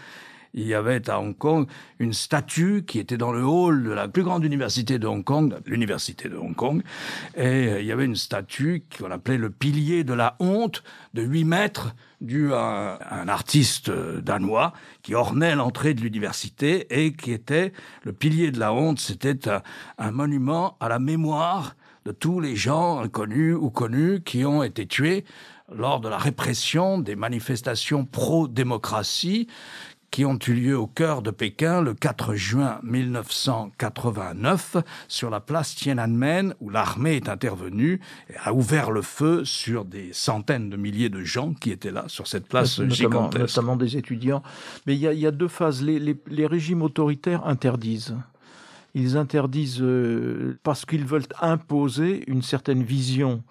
il 0.54 0.68
y 0.68 0.74
avait 0.74 1.10
à 1.10 1.20
Hong 1.20 1.38
Kong 1.38 1.68
une 2.00 2.14
statue 2.14 2.84
qui 2.86 3.00
était 3.00 3.18
dans 3.18 3.32
le 3.32 3.46
hall 3.46 3.84
de 3.84 3.92
la 3.92 4.08
plus 4.08 4.24
grande 4.24 4.44
université 4.44 5.00
de 5.00 5.08
Hong 5.08 5.24
Kong, 5.24 5.56
l'université 5.66 6.30
de 6.30 6.36
Hong 6.36 6.56
Kong, 6.56 6.82
et 7.36 7.42
euh, 7.42 7.82
il 7.82 7.86
y 7.86 7.92
avait 7.92 8.06
une 8.06 8.16
statue 8.16 8.84
qu'on 8.98 9.12
appelait 9.12 9.38
le 9.38 9.50
pilier 9.50 10.04
de 10.04 10.14
la 10.14 10.36
honte 10.40 10.84
de 11.14 11.22
8 11.22 11.44
mètres 11.44 11.96
dû 12.22 12.54
à 12.54 13.00
un 13.12 13.28
artiste 13.28 13.90
euh, 13.90 14.22
danois 14.22 14.74
qui 15.04 15.16
ornait 15.16 15.56
l'entrée 15.56 15.94
de 15.94 16.02
l'université 16.02 16.88
et 16.90 17.14
qui 17.14 17.32
était 17.32 17.72
le 18.04 18.14
pilier 18.14 18.52
de 18.52 18.60
la 18.60 18.74
honte, 18.74 19.00
c'était 19.00 19.48
un, 19.50 19.62
un 19.98 20.12
monument 20.12 20.78
à 20.80 20.90
la 20.90 21.00
mémoire 21.00 21.76
de 22.06 22.12
tous 22.12 22.40
les 22.40 22.56
gens 22.56 23.00
inconnus 23.00 23.56
ou 23.60 23.70
connus 23.70 24.22
qui 24.22 24.46
ont 24.46 24.64
été 24.64 24.88
tués 24.88 25.26
lors 25.72 26.00
de 26.00 26.10
la 26.10 26.18
répression 26.18 26.98
des 26.98 27.16
manifestations 27.16 28.06
pro-démocratie 28.06 29.48
qui 30.12 30.26
ont 30.26 30.38
eu 30.48 30.54
lieu 30.54 30.78
au 30.78 30.88
cœur 30.88 31.22
de 31.22 31.32
Pékin 31.32 31.82
le 31.82 31.94
4 31.94 32.34
juin 32.36 32.80
1989 32.84 34.78
sur 35.08 35.30
la 35.30 35.40
place 35.40 35.76
Tiananmen 35.76 36.56
où 36.60 36.70
l'armée 36.70 37.16
est 37.16 37.30
intervenue 37.30 38.00
et 38.30 38.34
a 38.44 38.54
ouvert 38.54 38.92
le 38.92 39.02
feu 39.02 39.46
sur 39.46 39.86
des 39.86 40.12
centaines 40.14 40.70
de 40.70 40.78
milliers 40.78 41.10
de 41.10 41.24
gens 41.24 41.54
qui 41.54 41.72
étaient 41.72 41.92
là 41.92 42.06
sur 42.08 42.28
cette 42.28 42.48
place 42.48 42.80
notamment, 42.80 42.96
gigantesque. 42.96 43.58
Notamment 43.58 43.76
des 43.76 43.98
étudiants. 43.98 44.44
Mais 44.86 44.96
il 44.96 45.00
y 45.00 45.08
a, 45.08 45.14
il 45.14 45.20
y 45.20 45.28
a 45.28 45.32
deux 45.32 45.48
phases. 45.48 45.84
Les, 45.84 46.00
les, 46.00 46.18
les, 46.28 46.48
régimes 46.48 46.82
autoritaires 46.82 47.46
interdisent. 47.46 48.16
Ils 48.96 49.18
interdisent 49.18 49.82
euh, 49.82 50.58
parce 50.64 50.86
qu'ils 50.86 51.06
veulent 51.06 51.28
imposer 51.42 52.24
une 52.28 52.42
certaine 52.42 52.84
vision 52.84 53.44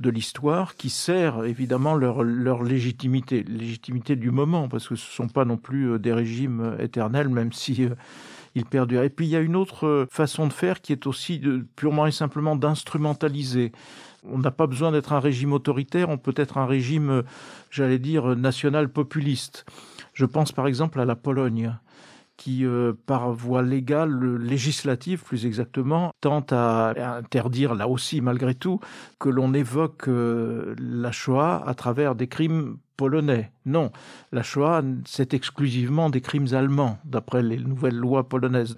de 0.00 0.10
l'histoire 0.10 0.76
qui 0.76 0.90
sert 0.90 1.44
évidemment 1.44 1.94
leur, 1.94 2.22
légitimité, 2.62 3.44
légitimité 3.44 4.16
du 4.16 4.30
moment, 4.30 4.68
parce 4.68 4.88
que 4.88 4.96
ce 4.96 5.06
ne 5.06 5.26
sont 5.26 5.28
pas 5.28 5.44
non 5.44 5.56
plus 5.56 5.92
euh, 5.92 5.98
des 5.98 6.12
régimes 6.12 6.60
euh, 6.60 6.82
éternels, 6.82 7.28
même 7.28 7.52
si 7.52 7.84
euh, 7.84 7.90
ils 8.54 8.64
perdurent. 8.64 9.02
Et 9.02 9.10
puis 9.10 9.26
il 9.26 9.30
y 9.30 9.36
a 9.36 9.40
une 9.40 9.56
autre 9.56 10.06
façon 10.10 10.46
de 10.46 10.52
faire 10.52 10.80
qui 10.80 10.92
est 10.92 11.06
aussi 11.06 11.38
de, 11.38 11.66
purement 11.76 12.06
et 12.06 12.12
simplement 12.12 12.56
d'instrumentaliser. 12.56 13.72
On 14.24 14.38
n'a 14.38 14.50
pas 14.50 14.66
besoin 14.66 14.90
d'être 14.90 15.12
un 15.12 15.20
régime 15.20 15.52
autoritaire, 15.52 16.08
on 16.08 16.18
peut 16.18 16.34
être 16.36 16.58
un 16.58 16.66
régime, 16.66 17.22
j'allais 17.70 17.98
dire, 17.98 18.36
national 18.36 18.88
populiste. 18.88 19.64
Je 20.14 20.26
pense 20.26 20.52
par 20.52 20.66
exemple 20.66 21.00
à 21.00 21.04
la 21.04 21.16
Pologne 21.16 21.74
qui, 22.40 22.64
euh, 22.64 22.94
par 23.04 23.34
voie 23.34 23.60
légale, 23.60 24.36
législative 24.38 25.22
plus 25.24 25.44
exactement, 25.44 26.10
tente 26.22 26.54
à 26.54 27.18
interdire, 27.18 27.74
là 27.74 27.86
aussi 27.86 28.22
malgré 28.22 28.54
tout, 28.54 28.80
que 29.18 29.28
l'on 29.28 29.52
évoque 29.52 30.08
euh, 30.08 30.74
la 30.78 31.12
Shoah 31.12 31.62
à 31.66 31.74
travers 31.74 32.14
des 32.14 32.28
crimes 32.28 32.78
polonais. 32.96 33.52
Non, 33.66 33.92
la 34.32 34.42
Shoah, 34.42 34.82
c'est 35.04 35.34
exclusivement 35.34 36.08
des 36.08 36.22
crimes 36.22 36.46
allemands, 36.52 36.96
d'après 37.04 37.42
les 37.42 37.58
nouvelles 37.58 37.98
lois 37.98 38.26
polonaises. 38.26 38.74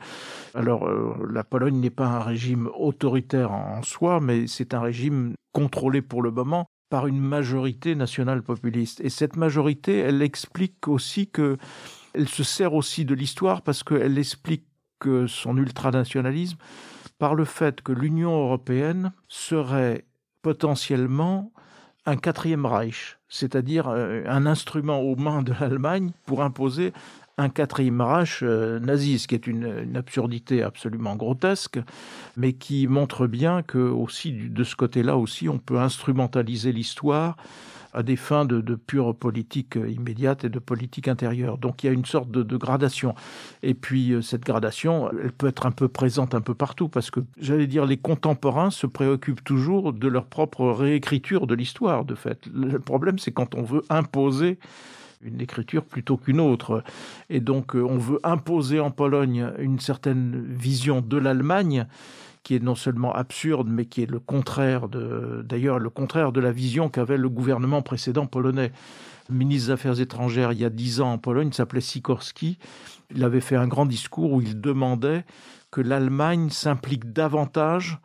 Alors, 0.55 0.89
euh, 0.89 1.15
la 1.31 1.45
Pologne 1.45 1.79
n'est 1.79 1.91
pas 1.91 2.07
un 2.07 2.21
régime 2.21 2.69
autoritaire 2.77 3.53
en 3.53 3.85
soi, 3.85 4.19
mais 4.21 4.49
c'est 4.49 4.75
un 4.75 4.81
régime 4.81 5.35
contrôlé 5.53 6.03
pour 6.03 6.23
le 6.23 6.33
moment 6.33 6.67
par 6.91 7.07
une 7.07 7.21
majorité 7.21 7.95
nationale 7.95 8.43
populiste. 8.43 9.01
Et 9.03 9.09
cette 9.09 9.37
majorité, 9.37 9.99
elle 9.99 10.21
explique 10.21 10.89
aussi 10.89 11.29
que 11.29 11.59
elle 12.15 12.29
se 12.29 12.45
sert 12.45 12.75
aussi 12.75 13.05
de 13.05 13.15
l'histoire 13.15 13.63
parce 13.63 13.83
qu'elle 13.83 14.19
explique 14.19 14.65
son 15.27 15.57
ultranationalisme 15.57 16.59
par 17.19 17.35
le 17.35 17.45
fait 17.45 17.81
que 17.81 17.93
l'Union 17.93 18.33
européenne 18.33 19.13
serait 19.29 20.05
potentiellement 20.43 21.53
un 22.05 22.17
quatrième 22.17 22.67
Reich, 22.67 23.19
c'est-à-dire 23.29 23.89
euh, 23.89 24.25
un 24.27 24.47
instrument 24.47 25.01
aux 25.01 25.15
mains 25.15 25.43
de 25.43 25.53
l'Allemagne 25.61 26.11
pour 26.27 26.43
imposer 26.43 26.93
un 27.39 27.49
quatrième 27.49 28.01
Reich 28.01 28.41
euh, 28.43 28.81
nazi, 28.81 29.19
ce 29.21 29.29
qui 29.29 29.37
est 29.37 29.47
une, 29.47 29.97
absurdité 29.97 30.63
absolument 30.63 31.15
grotesque, 31.15 31.79
mais 32.37 32.55
qui 32.55 32.89
montre 32.89 33.27
bien 33.27 33.63
que 33.63 33.79
aussi 33.79 34.33
de 34.33 34.65
ce 34.65 34.75
côté-là 34.75 35.17
aussi 35.17 35.49
on 35.49 35.59
peut 35.59 35.79
instrumentaliser 35.79 36.73
l'histoire 36.73 37.37
à 37.93 38.03
des 38.03 38.17
fins 38.17 38.45
de, 38.45 38.75
pure 38.75 39.15
politique 39.15 39.77
immédiate 39.77 40.45
et 40.45 40.49
de 40.49 40.59
politique 40.59 41.09
intérieure. 41.09 41.59
Donc 41.59 41.83
il 41.83 41.87
y 41.87 41.91
a 41.91 41.93
une 41.93 42.05
sorte 42.05 42.31
de, 42.31 42.43
de, 42.43 42.57
gradation. 42.57 43.15
Et 43.63 43.75
puis 43.75 44.13
euh, 44.13 44.23
cette 44.23 44.45
gradation, 44.45 45.11
elle 45.23 45.33
peut 45.33 45.49
être 45.49 45.67
un 45.67 45.71
peu 45.71 45.89
présente 45.89 46.35
un 46.35 46.41
peu 46.41 46.55
partout, 46.55 46.89
parce 46.89 47.11
que 47.11 47.21
j'allais 47.39 47.67
dire, 47.67 47.87
les 47.87 47.97
contemporains 47.97 48.71
se 48.71 48.87
préoccupent 48.87 49.45
toujours 49.45 49.93
de 49.93 50.09
leur 50.09 50.27
propre 50.27 50.67
réécriture 50.71 51.47
de 51.47 51.55
l'histoire, 51.55 52.05
de 52.05 52.15
fait. 52.15 52.47
Le 52.53 52.79
problème, 52.79 53.19
c'est 53.19 53.33
quand 53.33 53.55
on 53.55 53.63
veut 53.63 53.83
imposer 53.91 54.59
une 55.23 55.41
écriture 55.41 55.85
plutôt 55.85 56.17
qu'une 56.17 56.41
autre. 56.41 56.83
Et 57.31 57.41
donc 57.41 57.75
euh, 57.77 57.83
on 57.83 57.99
veut 57.99 58.21
imposer 58.25 58.81
en 58.81 58.91
Pologne 58.91 59.51
une 59.59 59.79
certaine 59.79 60.45
vision 60.49 61.01
de 61.01 61.17
l'Allemagne 61.17 61.87
qui 62.43 62.57
est 62.57 62.63
non 62.63 62.75
seulement 62.75 63.13
absurde, 63.13 63.69
mais 63.71 63.87
qui 63.87 64.03
est 64.03 64.11
le 64.11 64.19
contraire 64.19 64.89
de, 64.89 65.45
d'ailleurs, 65.45 65.79
le 65.79 65.91
contraire 65.91 66.33
de 66.33 66.41
la 66.41 66.53
vision 66.53 66.89
qu'avait 66.89 67.17
le 67.17 67.29
gouvernement 67.29 67.83
précédent 67.83 68.27
polonais. 68.27 68.73
Le 69.29 69.37
ministre 69.37 69.69
des 69.69 69.73
Affaires 69.73 70.01
étrangères, 70.01 70.53
il 70.53 70.61
y 70.61 70.65
a 70.65 70.71
dix 70.71 71.01
ans 71.01 71.13
en 71.13 71.19
Pologne, 71.19 71.53
s'appelait 71.53 71.81
Sikorski. 71.81 72.59
Il 73.15 73.23
avait 73.23 73.41
fait 73.41 73.57
un 73.57 73.69
grand 73.69 73.87
discours 73.87 74.33
où 74.33 74.41
il 74.41 74.61
demandait 74.61 75.25
que 75.71 75.81
l'Allemagne 75.81 76.51
s'implique 76.51 77.13
davantage 77.13 77.99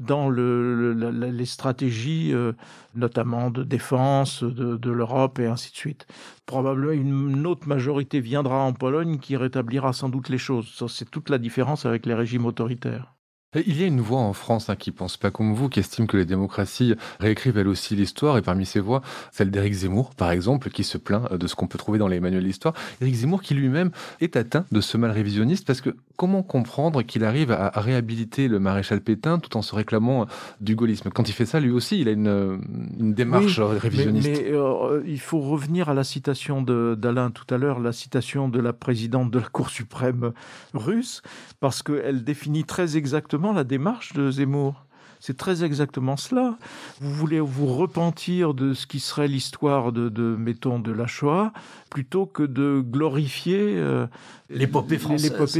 dans 0.00 0.28
le, 0.28 0.92
le, 0.92 1.10
les 1.10 1.46
stratégies, 1.46 2.32
euh, 2.32 2.52
notamment 2.96 3.50
de 3.50 3.62
défense 3.62 4.42
de 4.42 4.90
l'Europe 4.90 5.38
et 5.38 5.46
ainsi 5.46 5.70
de 5.70 5.76
suite. 5.76 6.06
Probablement 6.46 6.92
une 6.92 7.46
autre 7.46 7.68
majorité 7.68 8.20
viendra 8.20 8.58
en 8.58 8.72
Pologne 8.72 9.18
qui 9.18 9.36
rétablira 9.36 9.92
sans 9.92 10.08
doute 10.08 10.28
les 10.28 10.38
choses. 10.38 10.84
C'est 10.88 11.10
toute 11.10 11.30
la 11.30 11.38
différence 11.38 11.86
avec 11.86 12.06
les 12.06 12.14
régimes 12.14 12.44
autoritaires. 12.44 13.14
Il 13.54 13.80
y 13.80 13.84
a 13.84 13.86
une 13.86 14.00
voix 14.00 14.20
en 14.20 14.32
France 14.32 14.68
hein, 14.68 14.76
qui 14.76 14.90
pense 14.90 15.16
pas 15.16 15.30
comme 15.30 15.54
vous, 15.54 15.68
qui 15.68 15.80
estime 15.80 16.06
que 16.06 16.16
les 16.16 16.24
démocraties 16.24 16.94
réécrivent 17.20 17.58
elles 17.58 17.68
aussi 17.68 17.94
l'histoire, 17.94 18.36
et 18.36 18.42
parmi 18.42 18.66
ces 18.66 18.80
voix, 18.80 19.02
celle 19.32 19.50
d'Éric 19.50 19.74
Zemmour, 19.74 20.14
par 20.14 20.30
exemple, 20.30 20.70
qui 20.70 20.84
se 20.84 20.98
plaint 20.98 21.32
de 21.32 21.46
ce 21.46 21.54
qu'on 21.54 21.66
peut 21.66 21.78
trouver 21.78 21.98
dans 21.98 22.08
les 22.08 22.20
manuels 22.20 22.44
d'histoire. 22.44 22.74
Éric 23.00 23.14
Zemmour 23.14 23.42
qui 23.42 23.54
lui-même 23.54 23.90
est 24.20 24.36
atteint 24.36 24.64
de 24.72 24.80
ce 24.80 24.96
mal 24.96 25.10
révisionniste, 25.10 25.66
parce 25.66 25.80
que 25.80 25.96
comment 26.16 26.42
comprendre 26.42 27.02
qu'il 27.02 27.24
arrive 27.24 27.50
à, 27.52 27.70
réhabiliter 27.74 28.48
le 28.48 28.58
maréchal 28.58 29.00
Pétain 29.00 29.38
tout 29.38 29.56
en 29.56 29.62
se 29.62 29.74
réclamant 29.74 30.26
du 30.60 30.76
gaullisme? 30.76 31.10
Quand 31.10 31.28
il 31.28 31.32
fait 31.32 31.46
ça, 31.46 31.60
lui 31.60 31.70
aussi, 31.70 32.00
il 32.00 32.08
a 32.08 32.12
une, 32.12 32.60
une 32.98 33.14
démarche 33.14 33.58
oui, 33.58 33.78
révisionniste. 33.78 34.28
Mais, 34.28 34.50
mais 34.50 34.52
euh, 34.52 35.02
il 35.06 35.20
faut 35.20 35.40
revenir 35.40 35.88
à 35.88 35.94
la 35.94 36.04
citation 36.04 36.62
d'Alain 36.62 37.30
tout 37.30 37.52
à 37.52 37.58
l'heure, 37.58 37.80
la 37.80 37.92
citation 37.92 38.48
de 38.48 38.60
la 38.60 38.72
présidente 38.72 39.30
de 39.30 39.38
la 39.38 39.46
Cour 39.46 39.70
suprême 39.70 40.32
russe, 40.72 41.22
parce 41.60 41.82
qu'elle 41.82 42.24
définit 42.24 42.64
très 42.64 42.96
exactement 42.96 43.43
la 43.52 43.64
démarche 43.64 44.12
de 44.12 44.30
Zemmour. 44.30 44.84
C'est 45.26 45.38
très 45.38 45.64
exactement 45.64 46.18
cela. 46.18 46.58
Vous 47.00 47.10
voulez 47.10 47.40
vous 47.40 47.66
repentir 47.66 48.52
de 48.52 48.74
ce 48.74 48.86
qui 48.86 49.00
serait 49.00 49.26
l'histoire 49.26 49.90
de, 49.90 50.10
de, 50.10 50.36
mettons, 50.36 50.78
de 50.78 50.92
la 50.92 51.06
Shoah, 51.06 51.54
plutôt 51.88 52.26
que 52.26 52.42
de 52.42 52.82
glorifier 52.84 53.58
euh, 53.58 54.06
l'épopée 54.50 54.98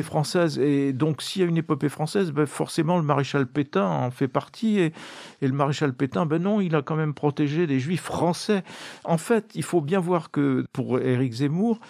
française. 0.02 0.58
Et 0.58 0.92
donc, 0.92 1.22
s'il 1.22 1.40
y 1.40 1.44
a 1.46 1.48
une 1.48 1.56
épopée 1.56 1.88
française, 1.88 2.30
ben, 2.30 2.44
forcément, 2.44 2.98
le 2.98 3.04
maréchal 3.04 3.46
Pétain 3.46 3.86
en 3.86 4.10
fait 4.10 4.28
partie. 4.28 4.80
Et, 4.80 4.92
et, 5.40 5.48
le 5.48 5.54
maréchal 5.54 5.94
Pétain, 5.94 6.26
ben 6.26 6.42
non, 6.42 6.60
il 6.60 6.76
a 6.76 6.82
quand 6.82 6.96
même 6.96 7.14
protégé 7.14 7.66
des 7.66 7.80
juifs 7.80 8.02
français. 8.02 8.64
En 9.04 9.16
fait, 9.16 9.50
il 9.54 9.62
faut 9.62 9.80
bien 9.80 9.98
voir 9.98 10.30
que 10.30 10.66
pour 10.74 10.98
Éric 10.98 11.32
Zemmour, 11.32 11.80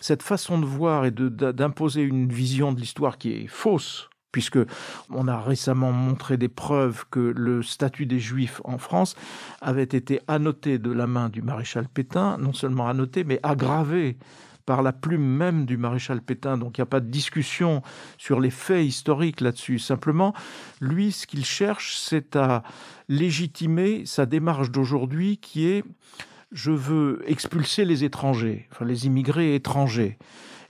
cette 0.00 0.22
façon 0.22 0.60
de 0.60 0.66
voir 0.66 1.04
et 1.04 1.10
d'imposer 1.10 2.02
une 2.02 2.28
vision 2.28 2.72
de 2.72 2.78
l'histoire 2.78 3.18
qui 3.18 3.32
est 3.32 3.46
fausse, 3.48 4.08
puisque 4.34 4.58
on 5.10 5.28
a 5.28 5.40
récemment 5.40 5.92
montré 5.92 6.36
des 6.36 6.48
preuves 6.48 7.04
que 7.08 7.20
le 7.20 7.62
statut 7.62 8.04
des 8.04 8.18
Juifs 8.18 8.60
en 8.64 8.78
France 8.78 9.14
avait 9.60 9.84
été 9.84 10.20
annoté 10.26 10.78
de 10.78 10.90
la 10.90 11.06
main 11.06 11.28
du 11.28 11.40
maréchal 11.40 11.86
Pétain, 11.86 12.36
non 12.38 12.52
seulement 12.52 12.88
annoté, 12.88 13.22
mais 13.22 13.38
aggravé 13.44 14.16
par 14.66 14.82
la 14.82 14.92
plume 14.92 15.22
même 15.24 15.66
du 15.66 15.76
maréchal 15.76 16.20
Pétain. 16.20 16.58
Donc 16.58 16.76
il 16.76 16.80
n'y 16.80 16.82
a 16.82 16.86
pas 16.86 16.98
de 16.98 17.08
discussion 17.08 17.80
sur 18.18 18.40
les 18.40 18.50
faits 18.50 18.84
historiques 18.84 19.40
là-dessus. 19.40 19.78
Simplement, 19.78 20.34
lui, 20.80 21.12
ce 21.12 21.28
qu'il 21.28 21.44
cherche, 21.44 21.96
c'est 21.96 22.34
à 22.34 22.64
légitimer 23.08 24.04
sa 24.04 24.26
démarche 24.26 24.72
d'aujourd'hui 24.72 25.38
qui 25.38 25.68
est 25.68 25.84
je 26.50 26.72
veux 26.72 27.22
expulser 27.26 27.84
les 27.84 28.02
étrangers, 28.02 28.66
enfin 28.72 28.84
les 28.84 29.06
immigrés 29.06 29.54
étrangers. 29.54 30.18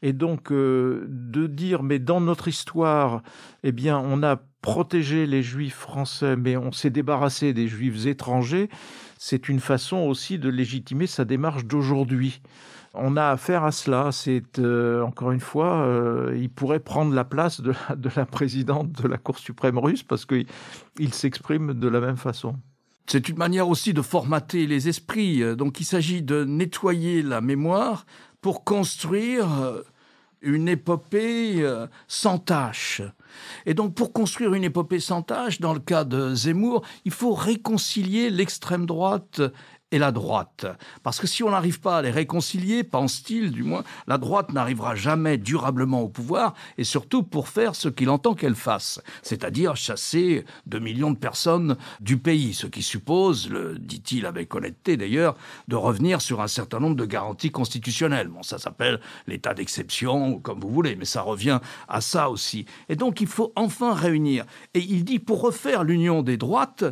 Et 0.05 0.13
donc 0.13 0.53
euh, 0.53 1.07
de 1.09 1.47
dire, 1.47 1.83
mais 1.83 1.99
dans 1.99 2.21
notre 2.21 2.47
histoire, 2.47 3.23
eh 3.63 3.73
bien, 3.73 3.99
on 3.99 4.23
a 4.23 4.37
protégé 4.61 5.27
les 5.27 5.43
juifs 5.43 5.77
français, 5.77 6.37
mais 6.37 6.59
on 6.59 6.73
s'est 6.73 6.91
débarrassé 6.91 7.55
des 7.55 7.69
juifs 7.69 8.05
étrangers, 8.05 8.69
c'est 9.19 9.49
une 9.49 9.61
façon 9.61 9.97
aussi 9.97 10.39
de 10.39 10.51
légitimer 10.51 11.07
sa 11.07 11.25
démarche 11.25 11.65
d'aujourd'hui. 11.65 12.43
On 12.93 13.17
a 13.17 13.31
affaire 13.31 13.65
à 13.65 13.73
cela. 13.73 14.13
C'est 14.13 14.59
euh, 14.59 15.01
encore 15.01 15.33
une 15.33 15.41
fois, 15.41 15.87
euh, 15.87 16.37
il 16.39 16.51
pourrait 16.51 16.81
prendre 16.81 17.15
la 17.15 17.25
place 17.25 17.63
de 17.63 17.73
la, 17.89 17.97
de 17.97 18.11
la 18.15 18.27
présidente 18.27 18.93
de 18.93 19.09
la 19.09 19.17
Cour 19.17 19.39
suprême 19.39 19.79
russe 19.79 20.03
parce 20.03 20.27
qu'il 20.27 21.15
s'exprime 21.15 21.73
de 21.73 21.89
la 21.89 22.01
même 22.01 22.19
façon. 22.19 22.57
C'est 23.07 23.31
une 23.31 23.39
manière 23.39 23.71
aussi 23.71 23.95
de 23.95 24.03
formater 24.03 24.67
les 24.67 24.87
esprits. 24.87 25.57
Donc 25.57 25.81
il 25.81 25.85
s'agit 25.85 26.21
de 26.21 26.45
nettoyer 26.45 27.23
la 27.23 27.41
mémoire 27.41 28.05
pour 28.43 28.65
construire 28.65 29.49
une 30.45 30.69
épopée 30.69 31.63
euh, 31.63 31.87
sans 32.07 32.39
tâche. 32.39 33.03
Et 33.67 33.75
donc 33.75 33.95
pour 33.95 34.13
construire 34.13 34.55
une 34.55 34.65
épopée 34.65 35.01
sans 35.01 35.23
tâche, 35.23 35.61
dans 35.61 35.75
le 35.75 35.81
cas 35.81 36.05
de 36.05 36.35
Zemmour, 36.35 36.83
il 37.05 37.13
faut 37.13 37.35
réconcilier 37.35 38.31
l'extrême 38.31 38.87
droite 38.87 39.41
et 39.95 39.99
la 40.01 40.11
droite. 40.11 40.67
Parce 41.05 41.21
que 41.21 41.29
si 41.29 41.45
on 41.45 41.51
n'arrive 41.51 41.79
pas 41.79 41.99
à 41.99 42.03
les 42.03 42.11
réconcilier, 42.11 42.83
pense-t-il 42.83 43.53
du 43.53 43.63
moins, 43.63 43.85
la 44.09 44.19
droite 44.19 44.53
n'arrivera 44.53 44.97
jamais 44.97 45.39
durablement 45.39 46.03
au 46.03 46.09
pouvoir, 46.09 46.55
et 46.79 46.83
surtout 46.83 47.23
pour 47.23 47.49
faire 47.49 47.77
ce 47.77 47.89
qu'il 47.89 48.11
entend 48.11 48.35
qu'elle 48.35 48.57
fasse, 48.57 49.01
c'est-à-dire 49.23 49.77
chasser 49.77 50.45
2 50.67 50.81
millions 50.81 51.13
de 51.13 51.17
personnes 51.17 51.77
du 52.01 52.19
pays, 52.19 52.55
ce 52.55 52.67
qui 52.67 52.83
suppose, 52.83 53.49
le 53.49 53.79
dit-il 53.79 54.27
avec 54.27 54.53
honnêteté 54.53 54.97
d'ailleurs, 54.97 55.37
de 55.69 55.77
revenir 55.77 56.21
sur 56.21 56.41
un 56.41 56.49
certain 56.49 56.81
nombre 56.81 56.97
de 56.97 57.07
garanties 57.07 57.53
constitutionnelles. 57.53 58.27
Bon, 58.27 58.43
ça 58.43 58.59
s'appelle 58.59 58.99
l'état 59.29 59.55
d'exception, 59.55 60.41
comme 60.41 60.59
vous 60.59 60.71
voulez, 60.71 60.97
mais 60.97 61.05
ça 61.05 61.23
revient 61.23 61.61
à 61.87 62.01
ça 62.01 62.31
aussi. 62.31 62.67
Et 62.89 62.97
donc 62.97 63.21
il 63.21 63.29
faut 63.29 63.53
enfin 63.55 63.95
réunir. 63.95 64.45
Et 64.75 64.81
il 64.81 65.05
dit, 65.05 65.21
pour 65.21 65.41
refaire 65.41 65.85
l'union 65.85 66.23
des 66.23 66.37
droites, 66.37 66.85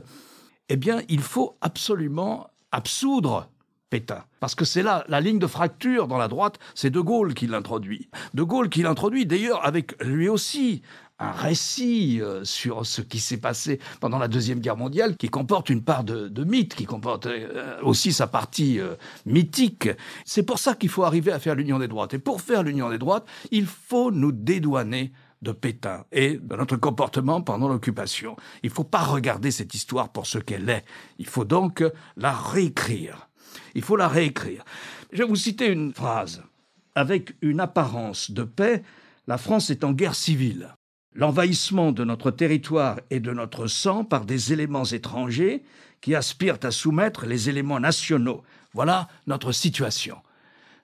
eh 0.69 0.77
bien, 0.77 1.03
il 1.09 1.21
faut 1.21 1.59
absolument 1.61 2.52
absoudre 2.73 3.49
Pétain. 3.91 4.25
Parce 4.41 4.55
que 4.55 4.65
c'est 4.65 4.83
là 4.83 5.05
la 5.09 5.21
ligne 5.21 5.39
de 5.39 5.47
fracture 5.47 6.09
dans 6.09 6.17
la 6.17 6.29
droite, 6.29 6.59
c'est 6.75 6.89
De 6.89 7.01
Gaulle 7.01 7.35
qui 7.35 7.47
l'introduit. 7.47 8.09
De 8.33 8.43
Gaulle 8.43 8.71
qui 8.71 8.83
l'introduit 8.83 9.27
d'ailleurs 9.27 9.67
avec 9.67 10.03
lui 10.03 10.29
aussi 10.31 10.83
un 11.19 11.31
récit 11.31 12.21
euh, 12.21 12.43
sur 12.45 12.85
ce 12.85 13.01
qui 13.01 13.21
s'est 13.21 13.37
passé 13.37 13.79
pendant 14.01 14.19
la 14.19 14.29
Deuxième 14.29 14.61
Guerre 14.61 14.77
mondiale 14.77 15.17
qui 15.17 15.29
comporte 15.29 15.71
une 15.71 15.83
part 15.83 16.05
de, 16.05 16.29
de 16.29 16.45
mythe, 16.45 16.75
qui 16.75 16.85
comporte 16.85 17.27
euh, 17.27 17.77
aussi 17.83 18.13
sa 18.13 18.27
partie 18.27 18.81
euh, 18.81 18.95
mythique. 19.27 19.89
C'est 20.25 20.43
pour 20.43 20.59
ça 20.59 20.75
qu'il 20.75 20.89
faut 20.89 21.05
arriver 21.05 21.31
à 21.31 21.39
faire 21.39 21.55
l'union 21.55 21.79
des 21.79 21.89
droites. 21.89 22.15
Et 22.15 22.19
pour 22.19 22.41
faire 22.41 22.63
l'union 22.63 22.91
des 22.91 22.99
droites, 22.99 23.27
il 23.51 23.67
faut 23.67 24.11
nous 24.11 24.33
dédouaner 24.33 25.13
de 25.43 25.53
Pétain 25.53 26.05
et 26.13 26.39
de 26.39 26.57
notre 26.57 26.77
comportement 26.77 27.43
pendant 27.43 27.69
l'occupation. 27.69 28.37
Il 28.63 28.71
ne 28.71 28.75
faut 28.75 28.85
pas 28.85 29.03
regarder 29.03 29.51
cette 29.51 29.75
histoire 29.75 30.11
pour 30.11 30.27
ce 30.27 30.39
qu'elle 30.39 30.71
est. 30.71 30.85
Il 31.19 31.27
faut 31.27 31.45
donc 31.45 31.85
la 32.17 32.33
réécrire. 32.33 33.29
Il 33.75 33.83
faut 33.83 33.97
la 33.97 34.09
réécrire. 34.09 34.65
Je 35.13 35.19
vais 35.19 35.29
vous 35.29 35.37
citer 35.37 35.67
une 35.67 35.93
phrase. 35.93 36.43
Avec 36.95 37.35
une 37.43 37.61
apparence 37.61 38.31
de 38.31 38.45
paix, 38.45 38.83
la 39.27 39.39
France 39.39 39.71
est 39.71 39.85
en 39.85 39.93
guerre 39.93 40.15
civile. 40.15 40.75
L'envahissement 41.15 41.93
de 41.93 42.05
notre 42.05 42.31
territoire 42.31 43.01
et 43.11 43.21
de 43.21 43.33
notre 43.33 43.67
sang 43.67 44.05
par 44.05 44.25
des 44.25 44.53
éléments 44.53 44.85
étrangers 44.85 45.63
qui 46.01 46.15
aspirent 46.15 46.59
à 46.63 46.71
soumettre 46.71 47.27
les 47.27 47.49
éléments 47.49 47.81
nationaux. 47.81 48.43
Voilà 48.73 49.09
notre 49.27 49.53
situation. 49.53 50.19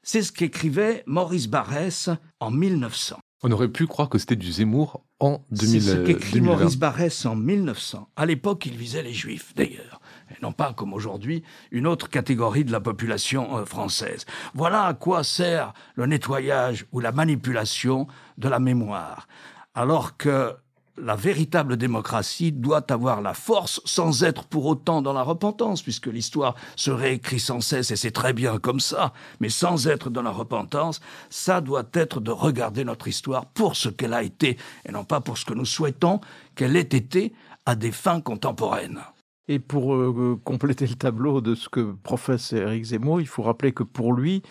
C'est 0.03 0.23
ce 0.23 0.33
qu'écrivait 0.33 1.03
Maurice 1.07 1.49
Barrès 1.49 2.11
en 2.41 2.51
1900. 2.51 3.19
On 3.43 3.53
aurait 3.53 3.69
pu 3.69 3.87
croire 3.87 4.09
que 4.09 4.19
c'était 4.19 4.37
du 4.37 4.51
Zemmour 4.51 5.05
en 5.21 5.45
2000. 5.53 5.83
C'est 5.83 5.91
ce 5.91 5.97
qu'écrit 5.99 6.41
Maurice 6.41 6.77
Barrès 6.77 7.25
en 7.25 7.37
1900. 7.37 8.09
À 8.17 8.27
l'époque, 8.27 8.67
il 8.67 8.77
visait 8.77 9.03
les 9.03 9.13
Juifs, 9.13 9.55
d'ailleurs. 9.55 10.01
Et 10.31 10.35
non 10.43 10.53
pas, 10.53 10.73
comme 10.73 10.93
aujourd'hui, 10.93 11.45
une 11.71 11.87
autre 11.87 12.09
catégorie 12.09 12.65
de 12.65 12.73
la 12.73 12.81
population 12.81 13.59
euh, 13.59 13.65
française. 13.65 14.27
Voilà 14.55 14.85
à 14.85 14.95
quoi 14.95 15.23
sert 15.23 15.73
le 15.95 16.07
nettoyage 16.07 16.87
ou 16.91 16.99
la 16.99 17.13
manipulation 17.13 18.09
de 18.39 18.49
la 18.49 18.59
mémoire. 18.59 19.29
Alors 19.75 20.17
que 20.17 20.57
la 21.03 21.17
véritable 21.17 21.77
démocratie 21.77 22.53
doit 22.53 22.91
avoir 22.93 23.21
la 23.21 23.35
force 23.35 23.81
sans 23.85 24.25
être 24.25 24.45
pour 24.45 24.67
autant 24.67 25.03
dans 25.03 25.13
la 25.13 25.23
repentance, 25.23 25.83
puisque 25.83 26.07
l'histoire 26.07 26.55
se 26.77 26.91
réécrit 26.91 27.41
sans 27.41 27.61
cesse 27.61 27.91
et 27.91 27.97
c'est 27.97 28.11
très 28.11 28.33
bien 28.33 28.59
comme 28.59 28.81
ça, 28.81 29.13
mais 29.41 29.49
sans 29.49 29.87
être 29.89 30.11
dans 30.11 30.23
la 30.23 30.31
repentance, 30.31 31.01
ça 31.31 31.61
doit 31.61 31.89
être 31.95 32.21
de 32.21 32.31
regarder 32.31 32.85
notre 32.85 33.09
histoire 33.09 33.47
pour 33.47 33.77
ce 33.77 33.89
qu'elle 33.89 34.15
a 34.15 34.23
été 34.23 34.57
et 34.87 34.93
non 34.93 35.05
pas 35.05 35.21
pour 35.21 35.39
ce 35.39 35.45
que 35.45 35.55
nous 35.55 35.65
souhaitons 35.65 36.21
qu'elle 36.55 36.77
ait 36.77 36.81
été 36.81 37.33
à 37.67 37.75
des 37.75 37.93
fins 37.93 38.21
contemporaines. 38.21 39.01
Et 39.49 39.59
pour 39.59 39.95
euh, 39.95 40.39
compléter 40.45 40.87
le 40.87 40.95
tableau 40.95 41.41
de 41.41 41.55
ce 41.55 41.69
que 41.69 41.93
professe 42.03 42.53
Eric 42.53 42.85
Zemmour, 42.85 43.21
il 43.21 43.27
faut 43.27 43.43
rappeler 43.43 43.73
que 43.73 43.83
pour 43.83 44.13
lui, 44.13 44.43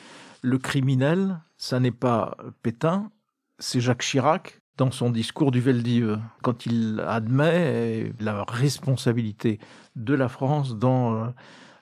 le 0.41 0.57
criminel, 0.57 1.39
ça 1.57 1.79
n'est 1.79 1.91
pas 1.91 2.35
Pétain, 2.63 3.11
c'est 3.59 3.79
Jacques 3.79 4.01
Chirac, 4.01 4.61
dans 4.77 4.91
son 4.91 5.09
discours 5.09 5.51
du 5.51 5.59
Veldive, 5.59 6.19
quand 6.43 6.65
il 6.65 7.03
admet 7.05 8.13
la 8.19 8.43
responsabilité 8.43 9.59
de 9.95 10.13
la 10.13 10.29
France 10.29 10.77
dans 10.77 11.15
euh, 11.15 11.27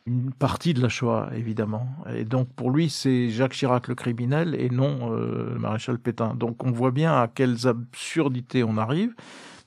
une 0.05 0.31
partie 0.31 0.73
de 0.73 0.81
la 0.81 0.89
Shoah, 0.89 1.29
évidemment. 1.35 1.87
Et 2.15 2.23
donc 2.23 2.47
pour 2.55 2.71
lui, 2.71 2.89
c'est 2.89 3.29
Jacques 3.29 3.53
Chirac 3.53 3.87
le 3.87 3.95
criminel 3.95 4.55
et 4.55 4.69
non 4.69 5.11
euh, 5.11 5.53
le 5.53 5.59
maréchal 5.59 5.99
Pétain. 5.99 6.35
Donc 6.35 6.63
on 6.63 6.71
voit 6.71 6.91
bien 6.91 7.13
à 7.13 7.27
quelles 7.27 7.67
absurdités 7.67 8.63
on 8.63 8.77
arrive, 8.77 9.13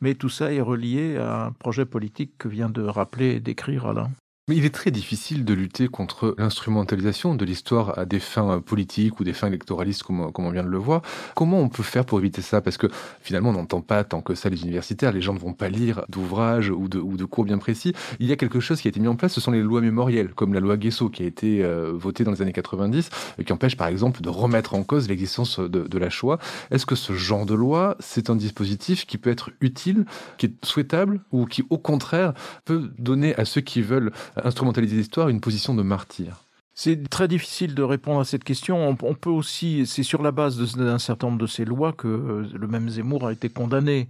mais 0.01 0.14
tout 0.14 0.31
ça 0.31 0.53
est 0.53 0.61
relié 0.61 1.19
à 1.19 1.47
un 1.47 1.53
projet 1.53 1.85
politique 1.85 2.33
que 2.38 2.49
vient 2.49 2.71
de 2.71 2.83
rappeler 2.83 3.37
et 3.37 3.41
d'écrire 3.41 3.87
Alain. 3.87 4.11
Mais 4.49 4.57
il 4.57 4.65
est 4.65 4.75
très 4.75 4.91
difficile 4.91 5.45
de 5.45 5.53
lutter 5.53 5.89
contre 5.89 6.35
l'instrumentalisation 6.39 7.35
de 7.35 7.45
l'histoire 7.45 7.99
à 7.99 8.07
des 8.07 8.19
fins 8.19 8.63
politiques 8.63 9.21
ou 9.21 9.25
des 9.25 9.35
fins 9.35 9.49
électoralistes, 9.49 10.03
comme, 10.03 10.33
comme, 10.33 10.47
on 10.47 10.51
vient 10.51 10.65
de 10.65 10.71
le 10.71 10.79
voir. 10.79 11.03
Comment 11.35 11.61
on 11.61 11.69
peut 11.69 11.83
faire 11.83 12.07
pour 12.07 12.19
éviter 12.19 12.41
ça? 12.41 12.63
Parce 12.63 12.79
que 12.79 12.87
finalement, 13.21 13.51
on 13.51 13.53
n'entend 13.53 13.83
pas 13.83 14.05
tant 14.05 14.23
que 14.23 14.35
ça 14.35 14.49
les 14.49 14.63
universitaires. 14.63 15.13
Les 15.13 15.21
gens 15.21 15.35
ne 15.35 15.39
vont 15.39 15.53
pas 15.53 15.69
lire 15.69 16.07
d'ouvrages 16.09 16.71
ou 16.71 16.89
de, 16.89 16.99
ou 16.99 17.19
de 17.19 17.27
cours 17.27 17.45
bien 17.45 17.59
précis. 17.59 17.93
Il 18.21 18.27
y 18.27 18.33
a 18.33 18.37
quelque 18.37 18.59
chose 18.59 18.81
qui 18.81 18.89
a 18.89 18.91
été 18.91 19.01
mis 19.01 19.09
en 19.09 19.17
place, 19.17 19.35
ce 19.35 19.41
sont 19.43 19.51
les 19.51 19.61
lois 19.61 19.83
mémorielles, 19.83 20.33
comme 20.33 20.55
la 20.55 20.61
loi 20.61 20.79
Guesso, 20.79 21.11
qui 21.11 21.25
a 21.25 21.27
été 21.27 21.63
euh, 21.63 21.93
votée 21.95 22.25
dans 22.25 22.33
les 22.33 22.41
années 22.41 22.55
90, 22.55 23.11
et 23.39 23.45
qui 23.45 23.53
empêche 23.53 23.77
par 23.77 23.89
exemple 23.89 24.23
de 24.23 24.31
remettre 24.31 24.75
en 24.75 24.83
cause 24.83 25.09
l'existence 25.09 25.61
de, 25.61 25.87
de 25.87 25.99
la 25.99 26.09
Shoah. 26.09 26.39
Est-ce 26.71 26.87
que 26.87 26.95
ce 26.95 27.13
genre 27.13 27.45
de 27.45 27.55
loi, 27.55 27.97
c'est 28.01 28.31
un 28.31 28.37
dispositif 28.37 29.05
qui 29.05 29.19
peut 29.19 29.29
être 29.29 29.51
utile, 29.61 30.07
qui 30.39 30.47
est 30.47 30.65
souhaitable, 30.65 31.21
ou 31.33 31.45
qui 31.45 31.65
au 31.69 31.77
contraire 31.77 32.33
peut 32.65 32.91
donner 32.99 33.37
à 33.37 33.45
ceux 33.45 33.61
qui 33.61 33.83
veulent 33.83 34.11
instrumentaliser 34.44 34.96
l'histoire 34.96 35.29
une 35.29 35.40
position 35.40 35.74
de 35.74 35.83
martyr 35.83 36.44
c'est 36.81 37.11
très 37.11 37.27
difficile 37.27 37.74
de 37.74 37.83
répondre 37.83 38.20
à 38.20 38.24
cette 38.24 38.44
question. 38.44 38.96
On, 39.03 39.14
peut 39.14 39.31
aussi, 39.31 39.85
c'est 39.85 40.05
sur 40.05 40.22
la 40.22 40.31
base 40.31 40.77
d'un 40.77 41.01
certain 41.01 41.27
nombre 41.27 41.40
de 41.40 41.48
ces 41.48 41.64
lois 41.64 41.92
que 41.92 42.07
euh, 42.07 42.46
le 42.55 42.68
même 42.68 42.88
Zemmour 42.88 43.27
a 43.27 43.33
été 43.33 43.48
condamné. 43.48 44.07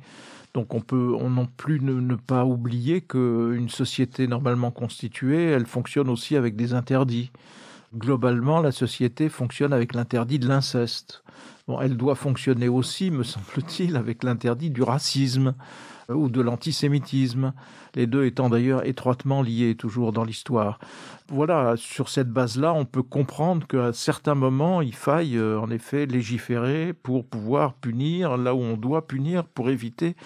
Donc 0.52 0.74
on 0.74 0.82
peut, 0.82 1.14
on 1.18 1.30
non 1.30 1.46
plus 1.46 1.80
ne, 1.80 1.94
ne 1.94 2.14
pas 2.14 2.44
oublier 2.44 3.00
qu'une 3.00 3.70
société 3.70 4.26
normalement 4.26 4.70
constituée, 4.70 5.46
elle 5.46 5.64
fonctionne 5.64 6.10
aussi 6.10 6.36
avec 6.36 6.56
des 6.56 6.74
interdits. 6.74 7.30
Globalement, 7.96 8.60
la 8.60 8.70
société 8.70 9.30
fonctionne 9.30 9.72
avec 9.72 9.94
l'interdit 9.94 10.38
de 10.38 10.46
l'inceste. 10.46 11.22
Elle 11.82 11.96
doit 11.96 12.14
fonctionner 12.14 12.68
aussi, 12.68 13.10
me 13.10 13.22
semble-t-il, 13.22 13.96
avec 13.96 14.22
l'interdit 14.22 14.70
du 14.70 14.82
racisme 14.82 15.54
euh, 16.10 16.14
ou 16.14 16.30
de 16.30 16.40
l'antisémitisme, 16.40 17.52
les 17.94 18.06
deux 18.06 18.24
étant 18.24 18.48
d'ailleurs 18.48 18.86
étroitement 18.86 19.42
liés 19.42 19.74
toujours 19.74 20.12
dans 20.12 20.24
l'histoire. 20.24 20.78
Voilà, 21.28 21.74
sur 21.76 22.08
cette 22.08 22.30
base-là, 22.30 22.72
on 22.72 22.86
peut 22.86 23.02
comprendre 23.02 23.66
qu'à 23.66 23.92
certains 23.92 24.34
moments, 24.34 24.80
il 24.80 24.94
faille 24.94 25.36
euh, 25.36 25.60
en 25.60 25.70
effet 25.70 26.06
légiférer 26.06 26.94
pour 26.94 27.26
pouvoir 27.26 27.74
punir 27.74 28.38
là 28.38 28.54
où 28.54 28.60
on 28.60 28.78
doit 28.78 29.06
punir, 29.06 29.44
pour 29.44 29.68
éviter 29.68 30.16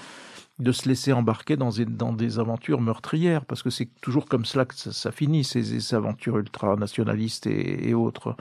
de 0.63 0.73
se 0.73 0.89
laisser 0.89 1.13
embarquer 1.13 1.57
dans, 1.57 1.71
des 2.13 2.39
aventures 2.39 2.81
meurtrières, 2.81 3.45
parce 3.45 3.63
que 3.63 3.71
c'est 3.71 3.89
toujours 4.01 4.27
comme 4.27 4.45
cela 4.45 4.65
que 4.65 4.75
ça, 4.75 5.13
finit, 5.13 5.45
ces, 5.45 5.95
aventures 5.95 6.39
ultranationalistes 6.39 7.47
et, 7.47 7.95
autres. 7.95 8.37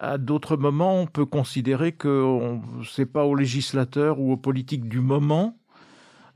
À 0.00 0.18
d'autres 0.18 0.56
moments, 0.56 1.00
on 1.00 1.06
peut 1.06 1.24
considérer 1.24 1.92
que 1.92 2.38
ce 2.84 3.02
n'est 3.02 3.06
pas 3.06 3.24
aux 3.24 3.34
législateurs 3.34 4.20
ou 4.20 4.32
aux 4.32 4.36
politiques 4.36 4.88
du 4.88 5.00
moment 5.00 5.56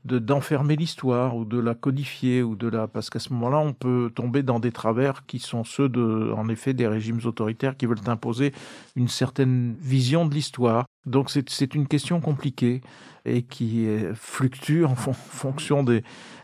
d'enfermer 0.05 0.77
l'histoire 0.77 1.35
ou 1.35 1.43
de 1.43 1.59
la 1.59 1.75
codifier 1.75 2.41
ou 2.41 2.55
de 2.55 2.69
la 2.69 2.87
parce 2.87 3.09
qu'à 3.09 3.19
ce 3.19 3.33
moment-là 3.33 3.59
on 3.59 3.73
peut 3.73 4.09
tomber 4.15 4.43
dans 4.43 4.61
des 4.61 4.71
travers 4.71 5.25
qui 5.25 5.39
sont 5.39 5.65
ceux 5.65 5.91
en 6.33 6.47
effet 6.47 6.73
des 6.73 6.87
régimes 6.87 7.19
autoritaires 7.25 7.75
qui 7.75 7.85
veulent 7.85 7.97
imposer 8.07 8.53
une 8.95 9.09
certaine 9.09 9.75
vision 9.77 10.25
de 10.25 10.33
l'histoire 10.33 10.85
donc 11.05 11.29
c'est 11.29 11.75
une 11.75 11.85
question 11.85 12.21
compliquée 12.21 12.81
et 13.29 13.43
qui 13.43 13.87
fluctue 14.13 14.83
en 14.83 14.95
fonction 14.95 15.83
des, 15.83 16.03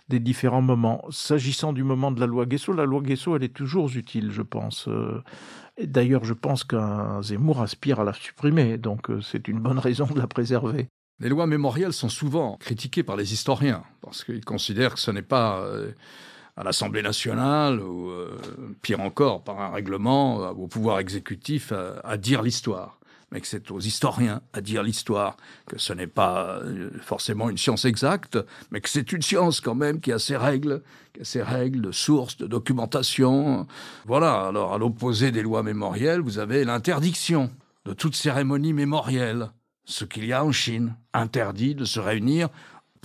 différents 0.09 0.61
moments. 0.61 1.03
S'agissant 1.09 1.73
du 1.73 1.83
moment 1.83 2.11
de 2.11 2.19
la 2.19 2.27
loi 2.27 2.45
Guesso, 2.45 2.73
la 2.73 2.85
loi 2.85 3.01
Guesso, 3.01 3.35
elle 3.35 3.43
est 3.43 3.53
toujours 3.53 3.89
utile, 3.95 4.31
je 4.31 4.41
pense. 4.41 4.87
Euh, 4.87 5.23
d'ailleurs, 5.81 6.23
je 6.23 6.33
pense 6.33 6.63
qu'un 6.63 7.21
Zemmour 7.21 7.61
aspire 7.61 7.99
à 7.99 8.03
la 8.03 8.13
supprimer, 8.13 8.77
donc 8.77 9.09
euh, 9.09 9.21
c'est 9.21 9.47
une 9.47 9.59
bonne 9.59 9.79
raison 9.79 10.05
de 10.05 10.19
la 10.19 10.27
préserver. 10.27 10.87
Les 11.19 11.29
lois 11.29 11.47
mémorielles 11.47 11.93
sont 11.93 12.09
souvent 12.09 12.57
critiquées 12.57 13.03
par 13.03 13.15
les 13.15 13.33
historiens, 13.33 13.83
parce 14.01 14.23
qu'ils 14.23 14.45
considèrent 14.45 14.95
que 14.95 14.99
ce 14.99 15.11
n'est 15.11 15.21
pas 15.21 15.59
euh, 15.59 15.91
à 16.57 16.63
l'Assemblée 16.63 17.01
nationale, 17.01 17.81
ou 17.81 18.11
pire 18.81 19.01
encore, 19.01 19.43
par 19.43 19.59
un 19.59 19.69
règlement, 19.69 20.49
au 20.51 20.67
pouvoir 20.67 20.99
exécutif, 20.99 21.73
à 22.03 22.17
dire 22.17 22.41
l'histoire 22.41 22.99
mais 23.31 23.41
que 23.41 23.47
c'est 23.47 23.71
aux 23.71 23.79
historiens 23.79 24.41
à 24.53 24.61
dire 24.61 24.83
l'histoire, 24.83 25.37
que 25.67 25.77
ce 25.77 25.93
n'est 25.93 26.07
pas 26.07 26.59
euh, 26.59 26.89
forcément 27.01 27.49
une 27.49 27.57
science 27.57 27.85
exacte, 27.85 28.37
mais 28.71 28.81
que 28.81 28.89
c'est 28.89 29.11
une 29.11 29.21
science 29.21 29.61
quand 29.61 29.75
même 29.75 29.99
qui 29.99 30.11
a 30.11 30.19
ses 30.19 30.37
règles, 30.37 30.81
qui 31.13 31.21
a 31.21 31.25
ses 31.25 31.41
règles 31.41 31.81
de 31.81 31.91
source, 31.91 32.37
de 32.37 32.47
documentation. 32.47 33.67
Voilà, 34.05 34.47
alors 34.47 34.73
à 34.73 34.77
l'opposé 34.77 35.31
des 35.31 35.41
lois 35.41 35.63
mémorielles, 35.63 36.21
vous 36.21 36.39
avez 36.39 36.63
l'interdiction 36.63 37.51
de 37.85 37.93
toute 37.93 38.15
cérémonie 38.15 38.73
mémorielle, 38.73 39.51
ce 39.85 40.05
qu'il 40.05 40.25
y 40.25 40.33
a 40.33 40.43
en 40.43 40.51
Chine, 40.51 40.95
interdit 41.13 41.75
de 41.75 41.85
se 41.85 41.99
réunir 41.99 42.49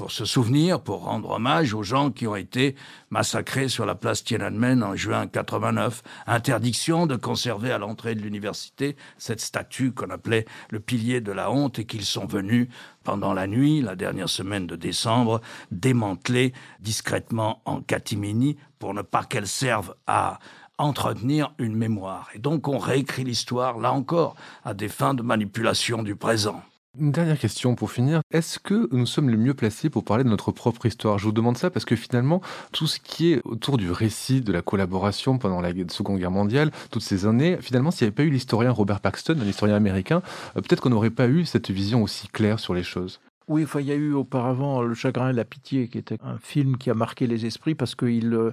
pour 0.01 0.13
se 0.13 0.25
souvenir, 0.25 0.81
pour 0.81 1.05
rendre 1.05 1.29
hommage 1.29 1.75
aux 1.75 1.83
gens 1.83 2.11
qui 2.11 2.27
ont 2.27 2.35
été 2.35 2.75
massacrés 3.11 3.69
sur 3.69 3.85
la 3.85 3.95
place 3.95 4.25
Tiananmen 4.25 4.83
en 4.83 4.97
juin 4.97 5.27
89. 5.27 6.03
Interdiction 6.27 7.07
de 7.07 7.17
conserver 7.17 7.71
à 7.71 7.77
l'entrée 7.77 8.15
de 8.15 8.23
l'université 8.23 8.97
cette 9.19 9.43
statue 9.43 9.93
qu'on 9.93 10.09
appelait 10.09 10.47
le 10.71 10.81
pilier 10.81 11.21
de 11.21 11.33
la 11.33 11.51
honte 11.51 11.79
et 11.79 11.85
qu'ils 11.85 12.07
sont 12.07 12.25
venus 12.25 12.69
pendant 13.05 13.35
la 13.35 13.47
nuit, 13.47 13.83
la 13.83 13.95
dernière 13.95 14.31
semaine 14.31 14.67
de 14.67 14.75
décembre, 14.75 15.43
démanteler 15.71 16.55
discrètement 16.81 17.61
en 17.67 17.83
catimini 17.83 18.57
pour 18.79 18.95
ne 18.95 19.03
pas 19.03 19.25
qu'elle 19.25 19.47
serve 19.47 19.95
à 20.07 20.39
entretenir 20.79 21.53
une 21.59 21.77
mémoire. 21.77 22.31
Et 22.33 22.39
donc 22.39 22.69
on 22.69 22.79
réécrit 22.79 23.25
l'histoire, 23.25 23.79
là 23.79 23.93
encore, 23.93 24.35
à 24.65 24.73
des 24.73 24.89
fins 24.89 25.13
de 25.13 25.21
manipulation 25.21 26.03
du 26.03 26.17
présent. 26.17 26.63
Une 26.98 27.12
dernière 27.12 27.38
question 27.38 27.76
pour 27.76 27.92
finir. 27.92 28.20
Est-ce 28.33 28.59
que 28.59 28.88
nous 28.90 29.07
sommes 29.07 29.31
les 29.31 29.37
mieux 29.37 29.55
placés 29.55 29.88
pour 29.88 30.05
parler 30.05 30.24
de 30.24 30.29
notre 30.29 30.50
propre 30.50 30.87
histoire? 30.87 31.20
Je 31.20 31.24
vous 31.24 31.33
demande 31.33 31.57
ça 31.57 31.70
parce 31.70 31.85
que 31.85 31.94
finalement, 31.94 32.42
tout 32.72 32.88
ce 32.88 32.98
qui 32.98 33.33
est 33.33 33.40
autour 33.44 33.79
du 33.79 33.92
récit 33.92 34.40
de 34.40 34.53
la 34.53 34.61
collaboration 34.61 35.38
pendant 35.38 35.61
la 35.61 35.70
Seconde 35.88 36.18
Guerre 36.18 36.33
mondiale, 36.33 36.72
toutes 36.90 37.03
ces 37.03 37.26
années, 37.26 37.59
finalement, 37.61 37.92
s'il 37.92 38.07
n'y 38.07 38.09
avait 38.09 38.16
pas 38.16 38.24
eu 38.24 38.31
l'historien 38.31 38.72
Robert 38.72 38.98
Paxton, 38.98 39.38
un 39.40 39.46
historien 39.46 39.76
américain, 39.76 40.20
euh, 40.57 40.62
peut-être 40.62 40.81
qu'on 40.81 40.90
n'aurait 40.90 41.11
pas 41.11 41.29
eu 41.29 41.44
cette 41.44 41.70
vision 41.70 42.03
aussi 42.03 42.26
claire 42.26 42.59
sur 42.59 42.74
les 42.74 42.83
choses. 42.83 43.20
Oui, 43.46 43.62
enfin, 43.62 43.81
il 43.81 43.87
y 43.87 43.92
a 43.92 43.96
eu 43.96 44.12
auparavant 44.12 44.83
Le 44.83 44.94
chagrin 44.94 45.31
et 45.31 45.33
la 45.33 45.44
pitié, 45.44 45.87
qui 45.87 45.96
était 45.96 46.18
un 46.24 46.38
film 46.38 46.76
qui 46.76 46.90
a 46.90 46.94
marqué 46.94 47.29
les 47.29 47.46
esprits 47.46 47.76
parce 47.76 47.94
qu'il 47.94 48.35
euh, 48.35 48.50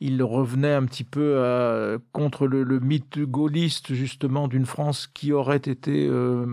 il 0.00 0.22
revenait 0.22 0.72
un 0.72 0.86
petit 0.86 1.04
peu 1.04 1.98
contre 2.12 2.46
le, 2.46 2.80
mythe 2.80 3.18
gaulliste 3.18 3.94
justement 3.94 4.48
d'une 4.48 4.66
France 4.66 5.06
qui 5.06 5.32
aurait 5.32 5.56
été 5.56 6.06
euh, 6.06 6.44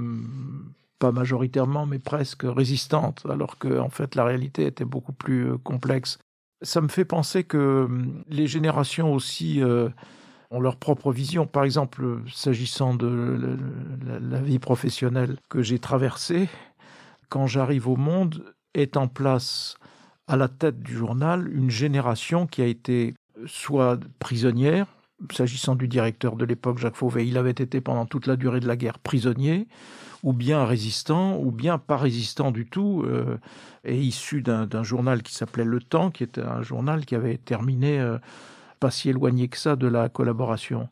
pas 1.04 1.12
majoritairement, 1.12 1.86
mais 1.86 2.00
presque 2.00 2.44
résistante, 2.46 3.26
alors 3.30 3.58
que 3.58 3.78
en 3.78 3.90
fait 3.90 4.16
la 4.16 4.24
réalité 4.24 4.66
était 4.66 4.86
beaucoup 4.86 5.12
plus 5.12 5.50
euh, 5.50 5.58
complexe. 5.58 6.18
Ça 6.62 6.80
me 6.80 6.88
fait 6.88 7.04
penser 7.04 7.44
que 7.44 7.84
hum, 7.84 8.24
les 8.30 8.48
générations 8.48 9.14
aussi 9.14 9.62
euh, 9.62 9.90
ont 10.50 10.62
leur 10.62 10.78
propre 10.78 11.12
vision. 11.12 11.46
Par 11.46 11.66
exemple, 11.66 12.22
s'agissant 12.32 12.96
de 12.96 13.58
la 14.22 14.40
vie 14.40 14.60
professionnelle 14.60 15.36
que 15.50 15.62
j'ai 15.62 15.78
traversée, 15.78 16.48
quand 17.28 17.48
j'arrive 17.48 17.90
au 17.90 17.98
monde, 17.98 18.46
est 18.74 18.96
en 18.96 19.10
place 19.10 19.76
à 20.28 20.38
la 20.38 20.48
tête 20.48 20.80
du 20.80 20.94
journal 20.94 21.52
une 21.54 21.70
génération 21.70 22.48
qui 22.48 22.62
a 22.62 22.66
été 22.66 23.14
soit 23.46 24.00
prisonnière, 24.20 24.88
s'agissant 25.34 25.76
du 25.76 25.90
directeur 25.90 26.38
de 26.38 26.46
l'époque, 26.46 26.78
Jacques 26.78 26.96
Fauvet, 26.96 27.28
il 27.28 27.38
avait 27.38 27.52
été 27.52 27.82
pendant 27.82 28.06
toute 28.06 28.26
la 28.26 28.38
durée 28.38 28.62
de 28.62 28.68
la 28.68 28.78
guerre 28.78 29.00
prisonnier, 29.00 29.68
ou 30.24 30.34
bien 30.34 30.66
résistant, 30.66 31.38
ou 31.38 31.52
bien 31.52 31.78
pas 31.78 31.98
résistant 31.98 32.52
du 32.52 32.66
tout, 32.66 33.04
euh, 33.06 33.38
et 33.84 34.00
issu 34.00 34.42
d'un 34.42 34.84
journal 34.84 35.22
qui 35.22 35.34
s'appelait 35.34 35.66
Le 35.66 35.82
Temps, 35.82 36.10
qui 36.12 36.24
était 36.24 36.42
un 36.42 36.62
journal 36.62 37.06
qui 37.06 37.16
avait 37.16 37.38
terminé 37.38 38.00
euh, 38.00 38.18
pas 38.80 38.90
si 38.90 39.10
éloigné 39.10 39.50
que 39.50 39.58
ça 39.58 39.76
de 39.76 39.88
la 39.88 40.10
collaboration. 40.10 40.88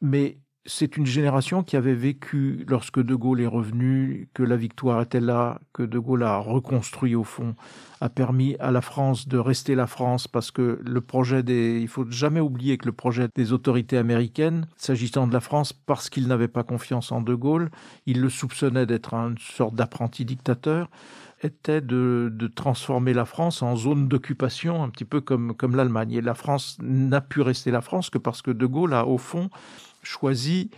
Mais 0.00 0.38
c'est 0.64 0.96
une 0.96 1.06
génération 1.06 1.64
qui 1.64 1.76
avait 1.76 1.94
vécu, 1.94 2.64
lorsque 2.68 3.02
De 3.02 3.16
Gaulle 3.16 3.40
est 3.40 3.48
revenu, 3.48 4.28
que 4.32 4.44
la 4.44 4.56
victoire 4.56 5.02
était 5.02 5.20
là, 5.20 5.60
que 5.72 5.82
De 5.82 5.98
Gaulle 5.98 6.22
a 6.22 6.38
reconstruit 6.38 7.16
au 7.16 7.24
fond, 7.24 7.56
a 8.00 8.08
permis 8.08 8.56
à 8.60 8.70
la 8.70 8.80
France 8.80 9.26
de 9.26 9.38
rester 9.38 9.74
la 9.74 9.88
France, 9.88 10.28
parce 10.28 10.52
que 10.52 10.80
le 10.84 11.00
projet 11.00 11.42
des... 11.42 11.80
Il 11.80 11.88
faut 11.88 12.08
jamais 12.10 12.40
oublier 12.40 12.78
que 12.78 12.86
le 12.86 12.92
projet 12.92 13.26
des 13.34 13.52
autorités 13.52 13.98
américaines, 13.98 14.66
s'agissant 14.76 15.26
de 15.26 15.32
la 15.32 15.40
France, 15.40 15.72
parce 15.72 16.08
qu'ils 16.08 16.28
n'avaient 16.28 16.48
pas 16.48 16.62
confiance 16.62 17.10
en 17.10 17.22
De 17.22 17.34
Gaulle, 17.34 17.70
ils 18.06 18.20
le 18.20 18.28
soupçonnaient 18.28 18.86
d'être 18.86 19.14
une 19.14 19.38
sorte 19.38 19.74
d'apprenti 19.74 20.24
dictateur, 20.24 20.90
était 21.42 21.80
de, 21.80 22.30
de, 22.32 22.46
transformer 22.46 23.12
la 23.12 23.24
France 23.24 23.62
en 23.62 23.74
zone 23.74 24.06
d'occupation, 24.06 24.84
un 24.84 24.90
petit 24.90 25.04
peu 25.04 25.20
comme, 25.20 25.56
comme 25.56 25.74
l'Allemagne. 25.74 26.12
Et 26.12 26.20
la 26.20 26.34
France 26.34 26.78
n'a 26.80 27.20
pu 27.20 27.40
rester 27.40 27.72
la 27.72 27.80
France 27.80 28.10
que 28.10 28.18
parce 28.18 28.42
que 28.42 28.52
De 28.52 28.64
Gaulle 28.64 28.94
a, 28.94 29.06
au 29.06 29.18
fond, 29.18 29.50
choisi 30.02 30.70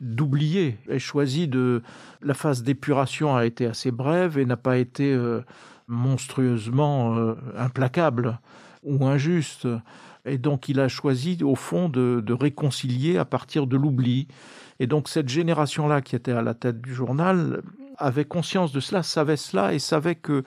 d'oublier, 0.00 0.78
et 0.88 0.98
choisi 0.98 1.48
de... 1.48 1.82
La 2.22 2.34
phase 2.34 2.62
d'épuration 2.62 3.34
a 3.36 3.46
été 3.46 3.66
assez 3.66 3.90
brève 3.90 4.38
et 4.38 4.44
n'a 4.44 4.56
pas 4.56 4.78
été 4.78 5.12
euh, 5.12 5.40
monstrueusement 5.88 7.16
euh, 7.16 7.34
implacable 7.56 8.38
ou 8.84 9.06
injuste. 9.06 9.66
Et 10.24 10.38
donc 10.38 10.68
il 10.68 10.78
a 10.80 10.88
choisi 10.88 11.38
au 11.42 11.54
fond 11.54 11.88
de, 11.88 12.22
de 12.24 12.32
réconcilier 12.32 13.18
à 13.18 13.24
partir 13.24 13.66
de 13.66 13.76
l'oubli. 13.76 14.28
Et 14.78 14.86
donc 14.86 15.08
cette 15.08 15.28
génération-là 15.28 16.00
qui 16.00 16.14
était 16.14 16.32
à 16.32 16.42
la 16.42 16.54
tête 16.54 16.80
du 16.80 16.94
journal 16.94 17.62
avait 17.96 18.24
conscience 18.24 18.72
de 18.72 18.80
cela, 18.80 19.02
savait 19.02 19.36
cela 19.36 19.74
et 19.74 19.80
savait 19.80 20.14
que, 20.14 20.44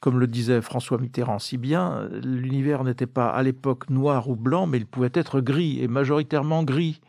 comme 0.00 0.18
le 0.18 0.26
disait 0.26 0.60
François 0.60 0.98
Mitterrand 0.98 1.38
si 1.38 1.56
bien, 1.56 2.08
l'univers 2.22 2.84
n'était 2.84 3.06
pas 3.06 3.30
à 3.30 3.42
l'époque 3.42 3.88
noir 3.88 4.28
ou 4.28 4.36
blanc, 4.36 4.66
mais 4.66 4.76
il 4.78 4.86
pouvait 4.86 5.10
être 5.14 5.40
gris 5.40 5.82
et 5.82 5.88
majoritairement 5.88 6.62
gris. 6.62 7.00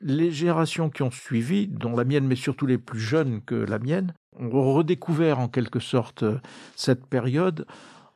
Les 0.00 0.30
générations 0.30 0.90
qui 0.90 1.02
ont 1.02 1.10
suivi, 1.10 1.68
dont 1.68 1.96
la 1.96 2.04
mienne, 2.04 2.26
mais 2.26 2.36
surtout 2.36 2.66
les 2.66 2.78
plus 2.78 3.00
jeunes 3.00 3.40
que 3.44 3.54
la 3.54 3.78
mienne, 3.78 4.12
ont 4.38 4.74
redécouvert 4.74 5.38
en 5.38 5.48
quelque 5.48 5.80
sorte 5.80 6.24
cette 6.74 7.06
période 7.06 7.66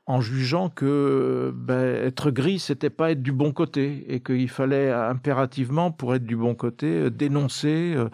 en 0.06 0.20
jugeant 0.20 0.70
que 0.70 1.52
ben, 1.54 2.04
être 2.04 2.30
gris, 2.32 2.58
c'était 2.58 2.90
pas 2.90 3.12
être 3.12 3.22
du 3.22 3.32
bon 3.32 3.52
côté 3.52 4.04
et 4.08 4.20
qu'il 4.20 4.48
fallait 4.48 4.90
impérativement, 4.90 5.92
pour 5.92 6.14
être 6.14 6.24
du 6.24 6.36
bon 6.36 6.54
côté, 6.56 7.10
dénoncer 7.10 7.94
euh, 7.94 8.08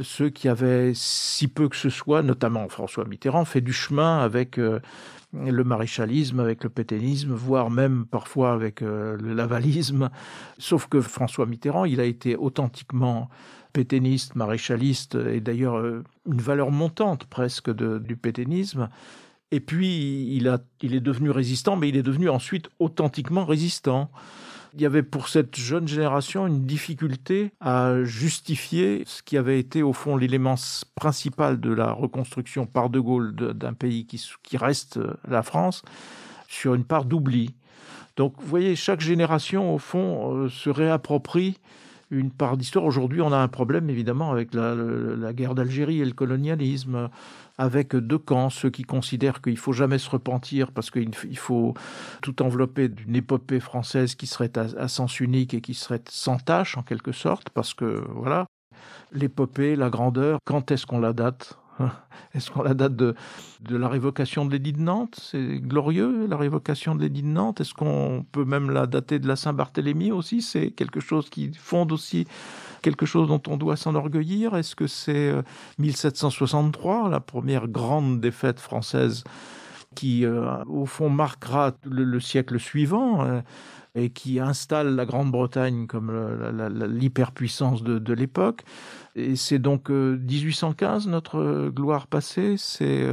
ceux 0.00 0.28
qui 0.28 0.48
avaient 0.48 0.92
si 0.94 1.48
peu 1.48 1.68
que 1.68 1.76
ce 1.76 1.88
soit, 1.88 2.22
notamment 2.22 2.68
François 2.68 3.06
Mitterrand, 3.06 3.46
fait 3.46 3.62
du 3.62 3.72
chemin 3.72 4.20
avec 4.20 4.58
euh, 4.58 4.80
le 5.32 5.64
maréchalisme, 5.64 6.40
avec 6.40 6.64
le 6.64 6.70
pétainisme, 6.70 7.32
voire 7.32 7.70
même 7.70 8.04
parfois 8.06 8.52
avec 8.52 8.82
euh, 8.82 9.16
le 9.16 9.32
lavalisme. 9.34 10.10
Sauf 10.58 10.86
que 10.88 11.00
François 11.00 11.46
Mitterrand, 11.46 11.84
il 11.84 12.00
a 12.00 12.04
été 12.04 12.36
authentiquement 12.36 13.28
pétainiste, 13.72 14.34
maréchaliste, 14.34 15.14
et 15.14 15.40
d'ailleurs 15.40 15.78
euh, 15.78 16.02
une 16.26 16.40
valeur 16.40 16.70
montante 16.70 17.26
presque 17.26 17.70
du 17.70 18.16
pétainisme. 18.16 18.88
Et 19.52 19.60
puis, 19.60 20.34
il, 20.34 20.48
a, 20.48 20.58
il 20.80 20.94
est 20.94 21.00
devenu 21.00 21.30
résistant, 21.30 21.76
mais 21.76 21.88
il 21.88 21.96
est 21.96 22.02
devenu 22.02 22.28
ensuite 22.28 22.68
authentiquement 22.78 23.44
résistant. 23.44 24.10
Il 24.74 24.80
y 24.80 24.86
avait 24.86 25.02
pour 25.02 25.28
cette 25.28 25.56
jeune 25.56 25.88
génération 25.88 26.46
une 26.46 26.64
difficulté 26.64 27.52
à 27.60 28.04
justifier 28.04 29.02
ce 29.06 29.22
qui 29.22 29.36
avait 29.36 29.58
été 29.58 29.82
au 29.82 29.92
fond 29.92 30.16
l'élément 30.16 30.54
principal 30.94 31.60
de 31.60 31.72
la 31.72 31.92
reconstruction 31.92 32.66
par 32.66 32.90
De 32.90 33.00
Gaulle 33.00 33.34
d'un 33.34 33.74
pays 33.74 34.06
qui, 34.06 34.56
reste 34.56 34.98
la 35.28 35.42
France 35.42 35.82
sur 36.48 36.74
une 36.74 36.84
part 36.84 37.04
d'oubli. 37.04 37.54
Donc 38.16 38.34
vous 38.38 38.46
voyez, 38.46 38.76
chaque 38.76 39.00
génération, 39.00 39.74
au 39.74 39.78
fond, 39.78 40.34
euh, 40.34 40.48
se 40.48 40.68
réapproprie 40.68 41.56
une 42.10 42.30
part 42.30 42.56
d'histoire. 42.56 42.84
Aujourd'hui, 42.84 43.20
on 43.20 43.32
a 43.32 43.36
un 43.36 43.48
problème 43.48 43.88
évidemment 43.88 44.30
avec 44.30 44.54
la, 44.54 45.32
guerre 45.32 45.54
d'Algérie 45.54 46.00
et 46.00 46.04
le 46.04 46.12
colonialisme, 46.12 47.08
avec 47.58 47.94
deux 47.94 48.18
camps, 48.18 48.50
ceux 48.50 48.70
qui 48.70 48.82
considèrent 48.82 49.40
qu'il 49.40 49.56
faut 49.56 49.72
jamais 49.72 49.98
se 49.98 50.10
repentir 50.10 50.72
parce 50.72 50.90
qu'il 50.90 51.38
faut 51.38 51.74
tout 52.22 52.42
envelopper 52.42 52.88
d'une 52.88 53.16
épopée 53.16 53.60
française 53.60 54.14
qui 54.14 54.26
serait 54.26 54.52
à, 54.56 54.88
sens 54.88 55.20
unique 55.20 55.54
et 55.54 55.60
qui 55.60 55.74
serait 55.74 56.02
sans 56.08 56.38
tâche 56.38 56.76
en 56.76 56.82
quelque 56.82 57.12
sorte, 57.12 57.50
parce 57.50 57.74
que 57.74 58.04
voilà, 58.14 58.46
l'épopée, 59.12 59.76
la 59.76 59.90
grandeur, 59.90 60.38
quand 60.44 60.70
est-ce 60.70 60.86
qu'on 60.86 61.00
la 61.00 61.12
date? 61.12 61.59
Est-ce 62.34 62.50
qu'on 62.50 62.62
la 62.62 62.74
date 62.74 62.94
de, 62.94 63.14
la 63.68 63.88
révocation 63.88 64.44
de 64.44 64.52
l'édit 64.52 64.72
de 64.72 64.80
Nantes? 64.80 65.18
C'est 65.20 65.58
glorieux, 65.58 66.26
la 66.28 66.36
révocation 66.36 66.94
de 66.94 67.02
l'édit 67.02 67.22
de 67.22 67.28
Nantes. 67.28 67.60
Est-ce 67.60 67.74
qu'on 67.74 68.24
peut 68.30 68.44
même 68.44 68.70
la 68.70 68.86
dater 68.86 69.18
de 69.18 69.26
la 69.26 69.36
Saint-Barthélemy 69.36 70.12
aussi? 70.12 70.42
C'est 70.42 70.70
quelque 70.70 71.00
chose 71.00 71.28
qui 71.28 71.52
fonde 71.54 71.92
aussi 71.92 72.26
quelque 72.82 73.06
chose 73.06 73.28
dont 73.28 73.42
on 73.48 73.56
doit 73.56 73.76
s'enorgueillir. 73.76 74.56
Est-ce 74.56 74.74
que 74.76 74.86
c'est 74.86 75.34
1763, 75.78 77.06
euh, 77.06 77.10
la 77.10 77.20
première 77.20 77.68
grande 77.68 78.20
défaite 78.20 78.60
française 78.60 79.24
qui, 79.94 80.24
euh, 80.24 80.64
au 80.66 80.86
fond, 80.86 81.10
marquera 81.10 81.72
le, 81.84 82.20
siècle 82.20 82.58
suivant? 82.58 83.24
Euh, 83.24 83.40
et 83.94 84.10
qui 84.10 84.38
installe 84.40 84.94
la 84.94 85.04
Grande-Bretagne 85.04 85.86
comme 85.86 86.12
l'hyperpuissance 86.86 87.82
de, 87.82 88.12
l'époque 88.12 88.62
Et 89.16 89.36
c'est 89.36 89.58
donc 89.58 89.90
1815, 89.90 91.08
notre 91.08 91.70
gloire 91.70 92.06
passée, 92.06 92.54
c'est 92.56 93.06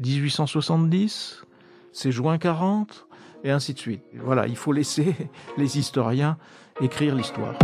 1870, 0.00 1.44
c'est 1.92 2.12
juin 2.12 2.38
40, 2.38 3.06
et 3.44 3.50
ainsi 3.50 3.74
de 3.74 3.78
suite. 3.78 4.02
Voilà, 4.22 4.46
il 4.46 4.56
faut 4.56 4.72
laisser 4.72 5.14
les 5.58 5.78
historiens 5.78 6.36
écrire 6.80 7.14
l'histoire. 7.14 7.54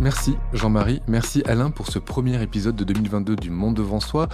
Merci 0.00 0.38
Jean-Marie, 0.54 1.02
merci 1.08 1.42
Alain 1.44 1.70
pour 1.70 1.88
ce 1.88 1.98
premier 1.98 2.42
épisode 2.42 2.74
de 2.74 2.84
2022 2.84 3.36
du 3.36 3.50
Monde 3.50 3.74
devant 3.74 4.00
soi. 4.00 4.30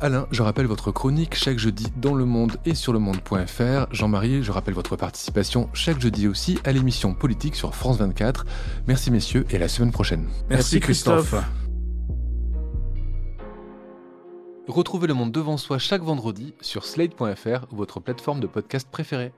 Alain, 0.00 0.26
je 0.30 0.42
rappelle 0.42 0.64
votre 0.64 0.92
chronique 0.92 1.34
chaque 1.34 1.58
jeudi 1.58 1.88
dans 1.98 2.14
le 2.14 2.24
monde 2.24 2.56
et 2.64 2.74
sur 2.74 2.94
le 2.94 2.98
monde.fr. 2.98 3.86
Jean-Marie, 3.90 4.42
je 4.42 4.50
rappelle 4.50 4.72
votre 4.72 4.96
participation 4.96 5.68
chaque 5.74 6.00
jeudi 6.00 6.26
aussi 6.26 6.58
à 6.64 6.72
l'émission 6.72 7.12
politique 7.12 7.54
sur 7.54 7.74
France 7.74 7.98
24. 7.98 8.46
Merci 8.88 9.10
messieurs 9.10 9.44
et 9.50 9.56
à 9.56 9.58
la 9.58 9.68
semaine 9.68 9.92
prochaine. 9.92 10.26
Merci, 10.48 10.80
Christophe. 10.80 11.34
Retrouvez 14.66 15.06
le 15.06 15.14
monde 15.14 15.32
devant 15.32 15.58
soi 15.58 15.76
chaque 15.76 16.02
vendredi 16.02 16.54
sur 16.62 16.86
slate.fr, 16.86 17.66
votre 17.72 18.00
plateforme 18.00 18.40
de 18.40 18.46
podcast 18.46 18.88
préférée. 18.90 19.32